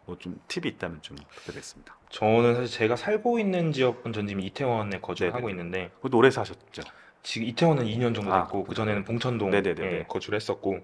[0.06, 1.96] 뭐 좀 팁이 있다면 좀 부탁드리겠습니다.
[2.10, 5.38] 저는 사실 제가 살고 있는 지역은 전 지금 이태원에 거주를 네네네.
[5.38, 6.82] 하고 있는데 그것도 오래 사셨죠?
[7.24, 10.06] 지금 이태원은 2년 정도 아, 됐고 그 전에는 봉천동에.
[10.08, 10.80] 거주를 했었고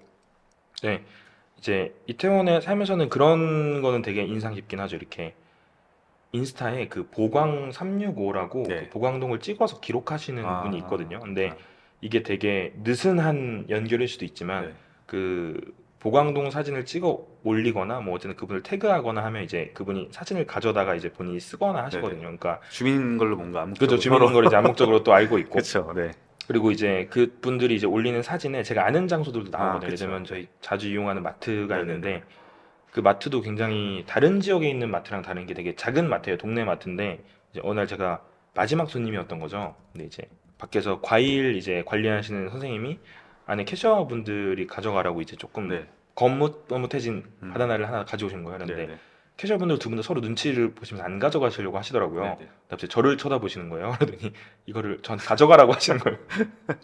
[0.82, 1.06] 네
[1.58, 5.34] 이제 이태원에 살면서는 그런 거는 되게 인상 깊긴 하죠 이렇게
[6.34, 8.80] 인스타에 그 보광 365라고 네.
[8.86, 11.58] 그 보광동을 찍어서 기록하시는 아, 분이 있거든요 근데 아,
[12.02, 14.74] 이게 되게 느슨한 연결일 수도 있지만 네.
[15.06, 15.74] 그
[16.04, 21.40] 보광동 사진을 찍어 올리거나 뭐 어쨌든 그분을 태그하거나 하면 이제 그분이 사진을 가져다가 이제 본인이
[21.40, 22.20] 쓰거나 하시거든요.
[22.20, 25.94] 그러니까 주민인 걸로 뭔가 아무 그죠 주민인 걸 이제 암묵적으로 또 알고 있고 그렇죠.
[25.96, 26.12] 네.
[26.48, 29.80] 그리고 이제 그 분들이 이제 올리는 사진에 제가 아는 장소들도 아, 나오거든요.
[29.80, 29.86] 그쵸.
[29.88, 31.82] 예를 들면 저희 자주 이용하는 마트가 네네네.
[31.82, 32.24] 있는데
[32.92, 36.38] 그 마트도 굉장히 다른 지역에 있는 마트랑 다른 게 되게 작은 마트예요.
[36.38, 38.22] 동네 마트인데 이제 어느 날 제가
[38.54, 39.76] 마지막 손님이었던 거죠.
[39.92, 40.24] 근데 이제
[40.58, 43.00] 밖에서 과일 이제 관리하시는 선생님이
[43.46, 45.88] 안에 캐셔 분들이 가져가라고 이제 조금 네.
[46.16, 47.52] 거뭇거뭇해진 음.
[47.52, 48.60] 바나나를 하나 가져오신 거예요.
[48.60, 48.66] 네.
[48.66, 49.00] 그런데 네.
[49.44, 52.24] 캐셔분들 두 분도 서로 눈치를 보시면서 안 가져가시려고 하시더라고요.
[52.24, 52.36] 네.
[52.40, 52.50] 네.
[52.70, 53.94] 갑자기 저를 쳐다보시는 거예요.
[54.00, 54.32] 그러더니
[54.66, 56.18] 이거를 저한테 가져가라고 하시는 거예요.
[56.28, 56.78] 근데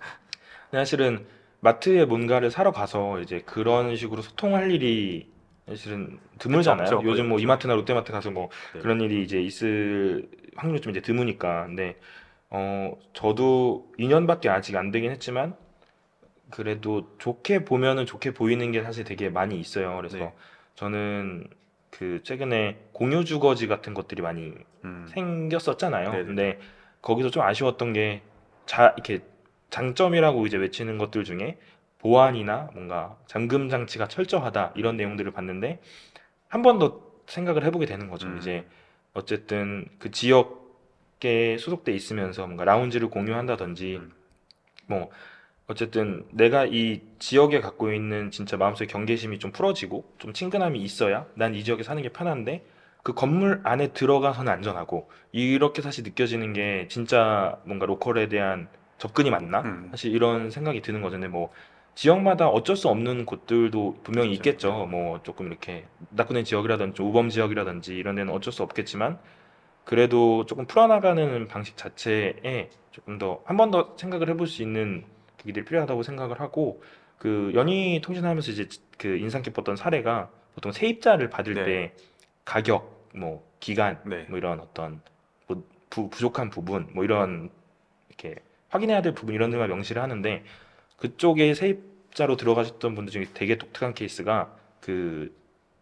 [0.73, 1.25] 사실은
[1.61, 5.29] 마트에 뭔가를 사러 가서 이제 그런 식으로 소통할 일이
[5.69, 6.97] 사실은 드물잖아요.
[6.97, 7.01] 그쵸.
[7.05, 8.81] 요즘 뭐 이마트나 롯데마트 가서 뭐 네.
[8.81, 11.65] 그런 일이 이제 있을 확률이 좀 이제 드무니까.
[11.65, 11.97] 근데
[12.49, 15.55] 어 저도 2년밖에 아직 안 되긴 했지만
[16.51, 19.95] 그래도 좋게 보면은 좋게 보이는 게 사실 되게 많이 있어요.
[19.95, 20.33] 그래서 네.
[20.75, 21.47] 저는
[21.91, 24.53] 그 최근에 공유 주거지 같은 것들이 많이
[24.85, 25.05] 음.
[25.09, 26.11] 생겼었잖아요.
[26.11, 26.23] 네네.
[26.25, 26.59] 근데
[27.01, 28.21] 거기서 좀 아쉬웠던 게
[28.65, 29.19] 자, 이렇게
[29.69, 31.57] 장점이라고 이제 외치는 것들 중에
[31.99, 35.79] 보안이나 뭔가 잠금 장치가 철저하다 이런 내용들을 봤는데
[36.47, 38.27] 한 번 더 생각을 해보게 되는 거죠.
[38.27, 38.37] 음.
[38.39, 38.65] 이제
[39.13, 44.11] 어쨌든 그 지역에 소속돼 있으면서 뭔가 라운지를 공유한다든지 음.
[44.87, 45.09] 뭐
[45.69, 51.53] 어쨌든 내가 이 지역에 갖고 있는 진짜 마음속에 경계심이 좀 풀어지고 좀 친근함이 있어야 난
[51.53, 52.65] 이 지역에 사는 게 편한데
[53.03, 58.67] 그 건물 안에 들어가서는 안전하고 이렇게 사실 느껴지는 게 진짜 뭔가 로컬에 대한
[58.97, 59.61] 접근이 맞나?
[59.61, 59.87] 음.
[59.91, 61.01] 사실 이런 생각이 드는.
[61.09, 61.51] 근데 뭐
[61.95, 64.49] 지역마다 어쩔 수 없는 곳들도 분명히 그렇죠.
[64.49, 64.85] 있겠죠.
[64.87, 69.19] 뭐 조금 이렇게 낙후된 지역이라든지 우범 지역이라든지 이런 데는 어쩔 수 없겠지만
[69.85, 75.05] 그래도 조금 풀어나가는 방식 자체에 조금 더 한 번 더 생각을 해볼 수 있는
[75.39, 76.81] 계기들이 필요하다고 생각을 하고
[77.17, 78.67] 그 연희 통신하면서 이제
[78.97, 81.63] 그 인상 깊었던 사례가 보통 세입자를 받을 네.
[81.63, 81.93] 때
[82.45, 84.25] 가격, 뭐 기간, 네.
[84.29, 85.01] 뭐 이런 어떤
[85.47, 87.49] 뭐 부, 부족한 부분, 뭐 이런
[88.07, 88.35] 이렇게
[88.69, 90.43] 확인해야 될 부분 이런 데만 명시를 하는데
[90.97, 95.35] 그쪽에 세입자로 들어가셨던 분들 중에 되게 독특한 케이스가 그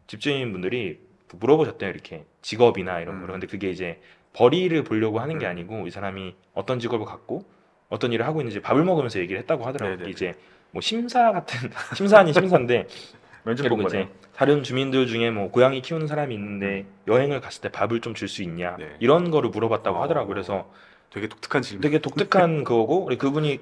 [0.07, 0.99] 집주인 분들이
[1.33, 3.21] 물어보셨대요 이렇게 직업이나 이런 음.
[3.21, 3.99] 거를 근데 그게 이제
[4.33, 5.51] 벌이를 보려고 하는 게 음.
[5.51, 7.43] 아니고 이 사람이 어떤 직업을 갖고
[7.89, 10.11] 어떤 일을 하고 있는지 밥을 먹으면서 얘기를 했다고 하더라고요 네네네.
[10.11, 10.33] 이제
[10.71, 12.87] 뭐 심사 같은 심사 아닌 심사인데
[13.69, 14.09] 본 이제.
[14.35, 18.43] 다른 주민들 중에 뭐 고양이 키우는 사람이 있는데 여행을 갔을 때 밥을 좀 줄 수
[18.43, 18.95] 있냐 네.
[18.99, 20.03] 이런 거를 물어봤다고 어.
[20.03, 20.69] 하더라고요 그래서
[21.09, 21.81] 되게 독특한 질문.
[21.81, 23.59] 되게 독특한 거고 그리고 그분이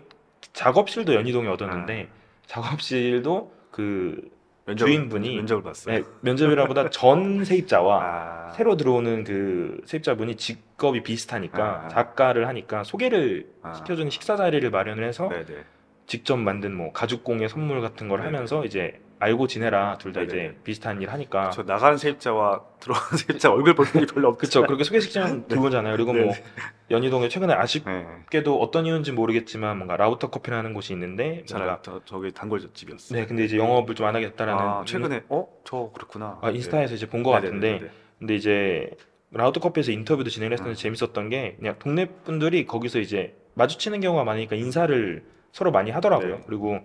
[0.54, 2.10] 작업실도 연희동에 얻었는데
[2.48, 4.30] 작업실도 그
[4.66, 5.96] 면접, 주인분이 면접을 봤어요.
[5.96, 11.88] 네, 면접이라보다 전 세입자와 아, 새로 들어오는 그 세입자분이 직업이 비슷하니까 아.
[11.88, 13.74] 작가를 하니까 소개를 아.
[13.74, 15.64] 시켜주는 식사 자리를 마련을 해서 네네.
[16.08, 18.32] 직접 만든 뭐 가죽공예 선물 같은 걸 네네.
[18.32, 20.34] 하면서 이제 알고 지내라 둘 다 네네.
[20.34, 24.40] 이제 비슷한 일 하니까 저 나가는 세입자와 들어오는 세입자 얼굴 볼 일이 별로 없죠.
[24.40, 26.44] 그쵸 그렇게 소개식장 드물잖아요 그리고 뭐 네.
[26.92, 28.06] 연희동에 최근에 아쉽 네.
[28.30, 31.82] 게도 어떤 이유인지 모르겠지만 뭔가 라우터 커피라는 곳이 있는데 잘 뭔가.
[31.82, 33.20] 저, 저기 단골집이었어요.
[33.20, 35.48] 네 근데 이제 영업을 좀 안 하게 됐다라는 아, 최근에 어?
[35.64, 36.38] 저 그렇구나.
[36.42, 37.42] 아, 인스타에서 이제 본것 네.
[37.48, 37.90] 같은데.
[38.20, 38.92] 근데 이제
[39.32, 40.96] 라우터 커피에서 인터뷰도 진행을 했었는데 음.
[40.96, 46.44] 재밌었던 게 그냥 동네 분들이 거기서 이제 마주치는 경우가 많으니까 인사를 서로 많이 하더라고요 네.
[46.46, 46.80] 그리고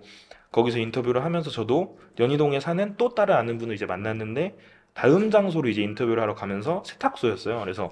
[0.52, 4.56] 거기서 인터뷰를 하면서 저도 연희동에 사는 또 다른 아는 분을 이제 만났는데
[4.94, 7.90] 다음 장소로 이제 인터뷰를 하러 가면서 세탁소였어요 그래서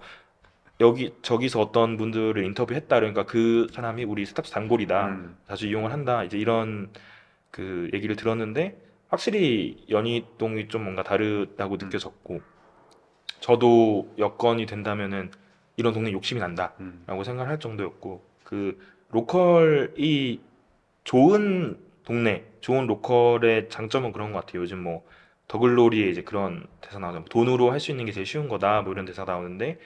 [0.81, 5.37] 여기 저기서 어떤 분들을 인터뷰했다 그러니까 그 사람이 우리 세탁소 단골이다 음.
[5.49, 6.23] 자주 이용을 한다.
[6.23, 6.91] 이제 이런
[7.51, 11.79] 그 얘기를 들었는데 확실히 연희동이 좀 뭔가 다르다고 음.
[11.83, 12.41] 느껴졌고
[13.41, 15.31] 저도 여건이 된다면은
[15.77, 17.25] 이런 동네 욕심이 난다라고 음.
[17.25, 18.79] 생각을 할 정도였고 그
[19.11, 20.41] 로컬이
[21.05, 24.63] 좋은 동네, 좋은 로컬의 장점은 그런 것 같아요.
[24.63, 25.05] 요즘 뭐
[25.49, 27.25] 더글로리에 이제 그런 대사 나오잖아요.
[27.27, 28.83] 돈으로 할 수 있는 게 제일 쉬운 거다.
[28.83, 29.79] 뭐 이런 대사 나오는데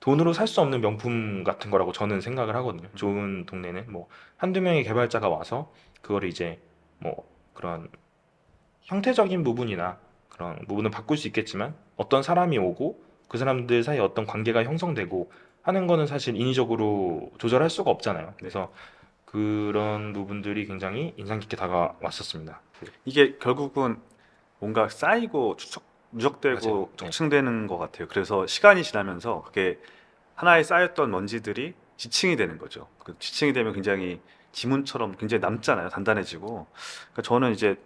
[0.00, 2.88] 돈으로 살 수 없는 명품 같은 거라고 저는 생각을 하거든요.
[2.94, 6.60] 좋은 동네는 뭐 한두 명의 개발자가 와서 그거를 이제
[6.98, 7.88] 뭐 그런
[8.82, 9.98] 형태적인 부분이나
[10.28, 15.30] 그런 부분은 바꿀 수 있겠지만 어떤 사람이 오고 그 사람들 사이에 어떤 관계가 형성되고
[15.62, 18.34] 하는 거는 사실 인위적으로 조절할 수가 없잖아요.
[18.38, 18.72] 그래서
[19.30, 22.62] 그런 부분들이 굉장히 인상 깊게 다가왔었습니다.
[23.04, 24.00] 이게 결국은
[24.58, 27.10] 뭔가 쌓이고 추적 누적되고 맞아요.
[27.10, 27.66] 네.
[27.66, 28.08] 것 같아요.
[28.08, 29.78] 그래서 시간이 지나면서 그게
[30.34, 32.88] 하나에 쌓였던 먼지들이 지층이 되는 거죠.
[33.04, 34.22] 그 지층이 되면 굉장히
[34.52, 35.90] 지문처럼 굉장히 남잖아요.
[35.90, 36.66] 단단해지고.
[37.12, 37.76] 그러니까 저는 이제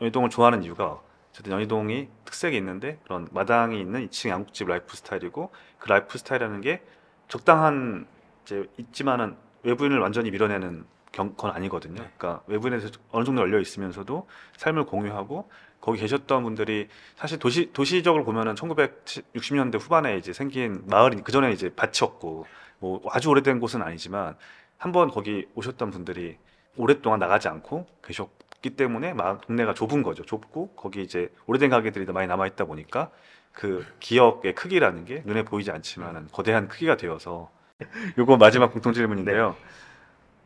[0.00, 5.88] 연희동을 좋아하는 이유가 어쨌든 연희동이 특색이 있는데 그런 마당이 있는 2층 양옥집 라이프 스타일이고 그
[5.88, 6.82] 라이프 스타일이라는 게
[7.28, 8.08] 적당한
[8.42, 9.36] 이제 있지만은
[9.68, 12.02] 외부인을 완전히 밀어내는 경, 건 아니거든요.
[12.02, 12.10] 네.
[12.16, 15.48] 그러니까 외부인에서 어느 정도 열려 있으면서도 삶을 공유하고
[15.80, 21.70] 거기 계셨던 분들이 사실 도시 도시적으로 보면은 1960년대 후반에 이제 생긴 마을이 그 전에 이제
[21.74, 22.46] 밭이었고
[22.80, 24.36] 뭐 아주 오래된 곳은 아니지만
[24.76, 26.36] 한번 거기 오셨던 분들이
[26.76, 30.24] 오랫동안 나가지 않고 계셨기 때문에 막 동네가 좁은 거죠.
[30.24, 33.10] 좁고 거기 이제 오래된 가게들이 많이 남아 있다 보니까
[33.52, 37.50] 그 기억의 크기라는 게 눈에 보이지 않지만은 거대한 크기가 되어서
[38.18, 39.56] 요거 마지막 공통 질문인데요.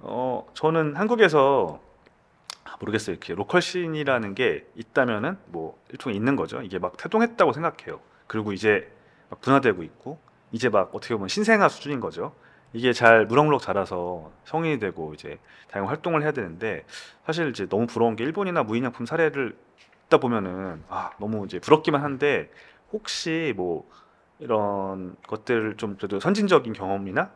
[0.00, 1.80] 어 저는 한국에서
[2.64, 3.14] 아, 모르겠어요.
[3.14, 6.60] 이렇게 로컬 씬이라는 게 있다면은 뭐 일종의 있는 거죠.
[6.62, 8.00] 이게 막 태동했다고 생각해요.
[8.26, 8.90] 그리고 이제
[9.30, 10.18] 막 분화되고 있고
[10.52, 12.34] 이제 막 어떻게 보면 신생아 수준인 거죠.
[12.74, 15.38] 이게 잘 무럭무럭 자라서 성인이 되고 이제
[15.70, 16.84] 다양한 활동을 해야 되는데
[17.26, 19.56] 사실 이제 너무 부러운 게 일본이나 무인양품 사례를
[20.04, 22.50] 듣다 보면은 아 너무 이제 부럽기만 한데
[22.92, 23.88] 혹시 뭐
[24.42, 27.30] 이런 것들 좀 그래도 선진적인 경험이나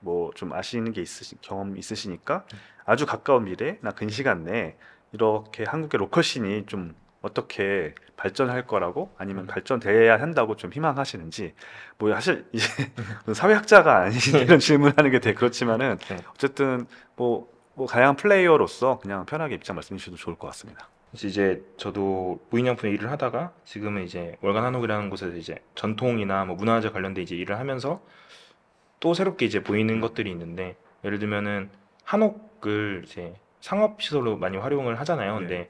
[0.00, 2.44] 뭐 좀 아시는 게 있으시 경험 있으시니까
[2.84, 4.76] 아주 가까운 미래나 근시간 내에
[5.12, 9.46] 이렇게 한국의 로컬 씬이 좀 어떻게 발전할 거라고 아니면 음.
[9.46, 11.54] 발전돼야 한다고 좀 희망하시는지
[11.98, 12.64] 뭐 사실 이제
[13.34, 16.16] 사회학자가 아니신 이런 질문하는 게 되게 그렇지만은 네.
[16.30, 16.86] 어쨌든
[17.16, 20.88] 뭐, 뭐 다양한 플레이어로서 그냥 편하게 입장 말씀해 주셔도 좋을 것 같습니다.
[21.10, 26.90] 그래서 이제 저도 무인양품 일을 하다가 지금은 이제 월간 한옥이라는 곳에서 이제 전통이나 뭐 문화재
[26.90, 28.00] 관련된 이제 일을 하면서
[29.00, 31.70] 또 새롭게 이제 보이는 것들이 있는데 예를 들면은
[32.04, 35.34] 한옥을 이제 상업 시설로 많이 활용을 하잖아요.
[35.38, 35.68] 근데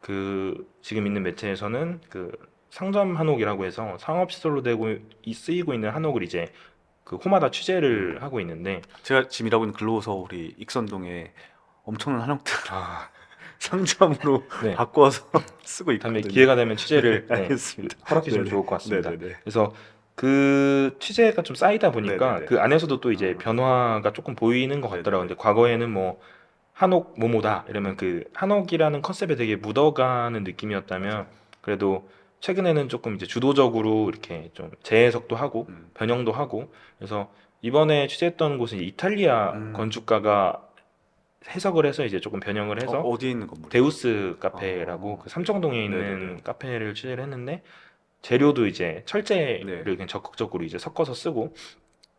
[0.00, 2.30] 그 지금 있는 매체에서는 그
[2.70, 4.88] 상점 한옥이라고 해서 상업 시설로 되고
[5.22, 6.52] 이- 쓰이고 있는 한옥을 이제
[7.04, 11.32] 그 호마다 취재를 하고 있는데 제가 지금 일하고 있는 글로서울이 익선동에
[11.84, 13.08] 엄청난 한옥들 아,
[13.58, 14.74] 상점으로 네.
[14.74, 15.26] 바꿔서
[15.64, 16.32] 쓰고 다음에 있거든요.
[16.34, 17.96] 기회가 되면 취재를 네, 네, 알겠습니다.
[18.08, 18.46] 허락해 주면.
[18.46, 19.10] 좋을 것 같습니다.
[19.10, 19.36] 네네네.
[19.42, 19.72] 그래서
[20.14, 22.46] 그 취재가 좀 쌓이다 보니까 네네네.
[22.46, 23.42] 그 안에서도 또 이제 아.
[23.42, 25.28] 변화가 조금 보이는 것 같더라고요.
[25.28, 26.20] 근데 과거에는 뭐
[26.72, 31.26] 한옥 뭐뭐다 이러면 그 한옥이라는 컨셉에 되게 묻어가는 느낌이었다면
[31.60, 32.08] 그래도
[32.40, 35.90] 최근에는 조금 이제 주도적으로 이렇게 좀 재해석도 하고 음.
[35.94, 37.32] 변형도 하고 그래서
[37.62, 39.72] 이번에 취재했던 곳은 이탈리아 음.
[39.72, 40.62] 건축가가
[41.46, 43.70] 해석을 해서 이제 조금 변형을 해서 어, 어디에 있는 건물?
[43.70, 45.18] 데우스 카페라고 어.
[45.18, 46.40] 그 삼청동에 있는 네네네.
[46.42, 47.62] 카페를 취재를 했는데
[48.22, 49.84] 재료도 이제 철제를 네.
[49.84, 51.54] 그냥 적극적으로 이제 섞어서 쓰고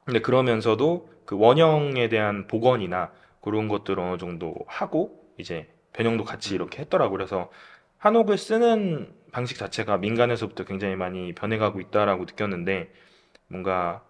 [0.06, 3.12] 근데 그러면서도 그 원형에 대한 복원이나
[3.42, 6.56] 그런 것들 어느 정도 하고 이제 변형도 같이 음.
[6.56, 7.52] 이렇게 했더라고 그래서
[7.98, 12.92] 한옥을 쓰는 방식 자체가 민간에서부터 굉장히 많이 변해가고 있다라고 느꼈는데
[13.48, 14.04] 뭔가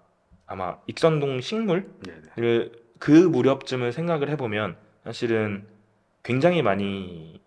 [0.46, 2.22] 아마 익선동 식물 네네.
[2.38, 4.78] 를- 그 무렵쯤을 생각을 해보면
[5.10, 5.66] 사실은
[6.22, 7.42] 굉장히 많이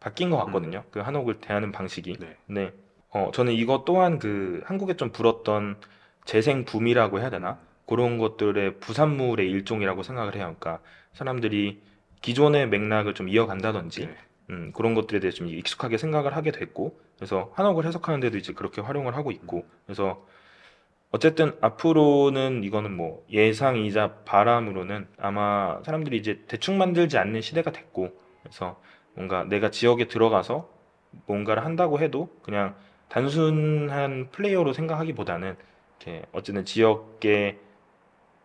[0.00, 0.82] 바뀐 것 같거든요.
[0.90, 2.16] 그 한옥을 대하는 방식이.
[2.18, 2.36] 네.
[2.46, 2.72] 네.
[3.10, 5.76] 어, 저는 이것 또한 그 한국에 좀 불었던
[6.24, 7.60] 재생 붐이라고 해야 되나?
[7.86, 10.56] 그런 것들의 부산물의 일종이라고 생각을 해요.
[10.58, 10.80] 그러니까
[11.12, 11.80] 사람들이
[12.20, 14.16] 기존의 맥락을 좀 이어간다든지 네.
[14.50, 19.14] 음, 그런 것들에 대해서 좀 익숙하게 생각을 하게 됐고, 그래서 한옥을 해석하는데도 이제 그렇게 활용을
[19.14, 20.26] 하고 있고, 그래서
[21.12, 28.80] 어쨌든 앞으로는 이거는 뭐 예상이자 바람으로는 아마 사람들이 이제 대충 만들지 않는 시대가 됐고, 그래서
[29.14, 30.68] 뭔가 내가 지역에 들어가서
[31.26, 32.74] 뭔가를 한다고 해도 그냥
[33.08, 35.54] 단순한 플레이어로 생각하기보다는
[36.00, 37.58] 이렇게 어쨌든 지역의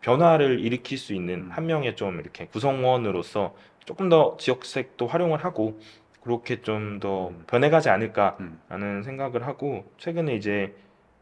[0.01, 1.51] 변화를 일으킬 수 있는 음.
[1.51, 3.55] 한 명의 좀 이렇게 구성원으로서
[3.85, 5.79] 조금 더 지역색도 활용을 하고
[6.21, 7.43] 그렇게 좀더 음.
[7.47, 9.01] 변해가지 않을까라는 음.
[9.03, 10.75] 생각을 하고 최근에 이제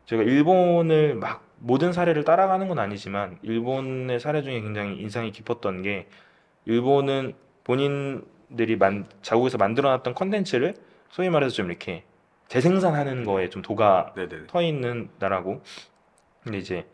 [0.06, 6.08] 제가 일본을 막 모든 사례를 따라가는 건 아니지만 일본의 사례 중에 굉장히 인상이 깊었던 게
[6.66, 7.34] 일본은
[7.64, 10.76] 본인들이 만, 자국에서 만들어놨던 컨텐츠를
[11.10, 12.04] 소위 말해서 좀 이렇게
[12.48, 14.48] 재생산하는 거에 좀 도가 네네.
[14.48, 15.64] 터 있는 나라고
[16.44, 16.86] 근데 이제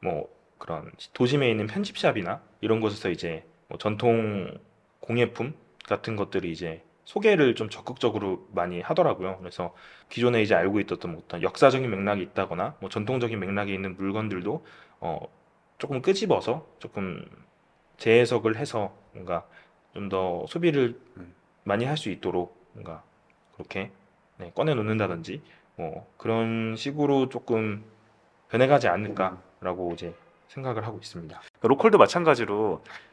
[0.00, 0.28] 뭐
[0.58, 4.58] 그런 도심에 있는 편집샵이나 이런 곳에서 이제 뭐 전통
[5.00, 5.54] 공예품
[5.86, 9.38] 같은 것들이 이제 소개를 좀 적극적으로 많이 하더라고요.
[9.38, 9.74] 그래서
[10.10, 14.64] 기존에 이제 알고 있었던 뭐 어떤 역사적인 맥락이 있다거나 뭐 전통적인 맥락이 있는 물건들도
[15.00, 15.20] 어
[15.78, 17.24] 조금 끄집어서 조금
[17.96, 19.46] 재해석을 해서 뭔가
[19.94, 21.34] 좀 더 소비를 음.
[21.64, 23.02] 많이 할 수 있도록 뭔가
[23.54, 23.90] 그렇게
[24.36, 25.42] 네, 꺼내 놓는다든지
[25.76, 27.84] 뭐 그런 식으로 조금
[28.50, 30.14] 변해가지 않을까라고 이제
[30.48, 31.40] 생각을 하고 있습니다.
[31.40, 33.07] 그러니까 로컬도 마찬가지로 과-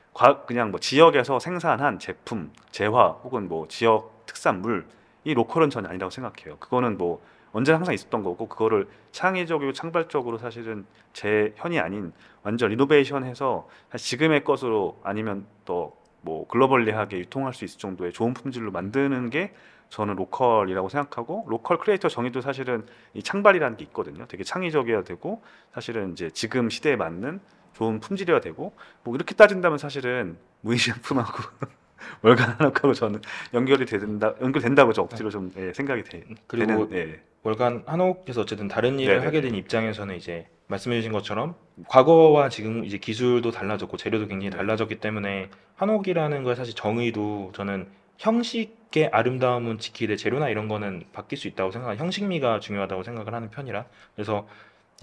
[0.47, 4.87] 그냥 뭐 지역에서 생산한 제품, 재화 혹은 뭐 지역 특산물
[5.25, 6.57] 이 로컬은 전혀 아니라고 생각해요.
[6.57, 12.13] 그거는 뭐 언제나 항상 있었던 거고 그거를 창의적이고 창발적으로 사실은 제 현이 아닌
[12.43, 19.53] 완전 리노베이션해서 지금의 것으로 아니면 또뭐 글로벌리하게 유통할 수 있을 정도의 좋은 품질로 만드는 게
[19.89, 24.25] 저는 local이라고 생각하고 local creator 정의도 사실은 이 창발이라는 게 있거든요.
[24.27, 25.41] 되게 창의적이어야 되고
[25.73, 27.39] 사실은 이제 지금 시대에 맞는
[27.75, 28.73] 좋은 품질이어야 되고
[29.03, 31.43] 뭐 이렇게 따진다면 사실은 무인식품하고
[32.21, 33.21] 월간 한옥하고 저는
[33.53, 37.19] 연결이 된다 연결된다고 저 억지로 좀 예, 생각이 돼, 그리고 되는 예.
[37.43, 39.25] 월간 한옥에서 어쨌든 다른 일을 네네.
[39.25, 41.55] 하게 된 입장에서는 이제 말씀해주신 것처럼
[41.87, 44.57] 과거와 지금 이제 기술도 달라졌고 재료도 굉장히 네.
[44.57, 51.47] 달라졌기 때문에 한옥이라는 거에 사실 정의도 저는 형식의 아름다움은 지키되 재료나 이런 거는 바뀔 수
[51.47, 54.47] 있다고 생각하는 형식미가 중요하다고 생각을 하는 편이라 그래서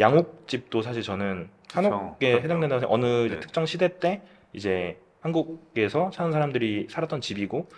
[0.01, 2.45] 양옥집도 사실 저는 한옥에 그렇죠.
[2.45, 3.40] 해당된다고 생각 어느 네.
[3.40, 4.22] 특정 시대 때
[4.53, 7.68] 이제 한국에서 사는 사람들이 살았던 집이고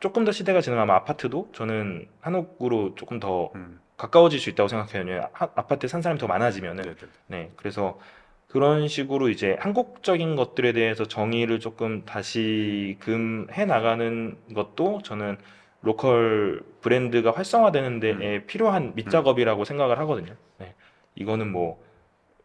[0.00, 5.28] 조금 더 시대가 지나면 아파트도 저는 한옥으로 조금 더 음, 가까워질 수 있다고 생각해요.
[5.32, 7.06] 하- 아파트에 산 사람이 더 많아지면은 네, 네.
[7.26, 7.98] 네 그래서
[8.46, 15.36] 그런 식으로 이제 한국적인 것들에 대해서 정의를 조금 다시금 해 나가는 것도 저는
[15.82, 20.34] local 브랜드가 활성화되는 데에 필요한 밑작업이라고 생각을 하거든요.
[21.18, 21.82] 네 이거는 뭐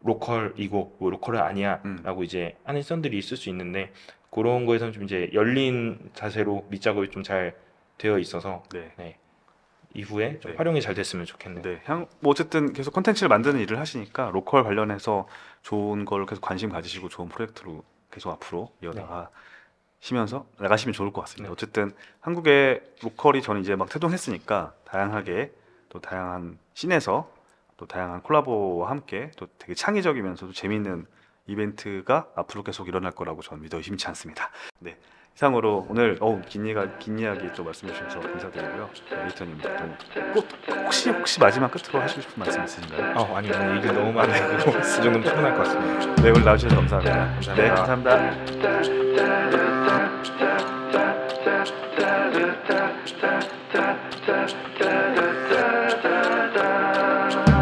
[0.00, 2.24] local이고 뭐 local은 아니야라고 음.
[2.24, 3.92] 이제 하는 시선들이 있을 수 있는데
[4.30, 7.54] 그런 거에서는 좀 이제 열린 자세로 밑작업이 좀 잘
[7.98, 9.18] 되어 있어서 네.
[9.94, 10.56] 이후에 좀 네.
[10.56, 11.62] 활용이 잘 됐으면 좋겠네요.
[11.62, 15.28] 네, 향, 뭐 어쨌든 계속 콘텐츠를 만드는 일을 하시니까 local 관련해서
[15.62, 19.30] 좋은 걸 계속 관심 가지시고 좋은 프로젝트로 계속 앞으로 이어나가
[20.00, 21.48] 시면서 나가시면 좋을 것 같습니다.
[21.48, 21.52] 네.
[21.52, 25.52] 어쨌든 한국의 local이 저는 이제 막 태동했으니까 다양하게
[25.88, 27.30] 또 다양한 scene에서
[27.76, 31.06] 또 다양한 콜라보와 함께 또 되게 창의적이면서도 재미있는
[31.46, 34.50] 이벤트가 앞으로 계속 일어날 거라고 저는 믿어 의심치 않습니다.
[34.78, 34.96] 네.
[35.36, 38.88] 이상으로 오늘 어우 긴 이야기 긴 이야기 또 말씀해 주셔서 감사드리고요.
[39.10, 39.58] 네, 에디터님
[40.32, 40.46] 꼭
[40.84, 43.14] 혹시 혹시 마지막 끝으로 하시고 싶은 말씀 있으신가요?
[43.16, 44.56] 어, 아니 오늘 얘기 너무 많아요.
[44.56, 44.60] 이
[45.02, 46.22] 정도면 충분할 것 같습니다.
[46.22, 47.34] 네 오늘 나와주셔서 감사합니다.
[47.34, 47.54] 감사합니다.
[47.54, 48.84] 네 감사합니다.
[54.76, 57.53] da da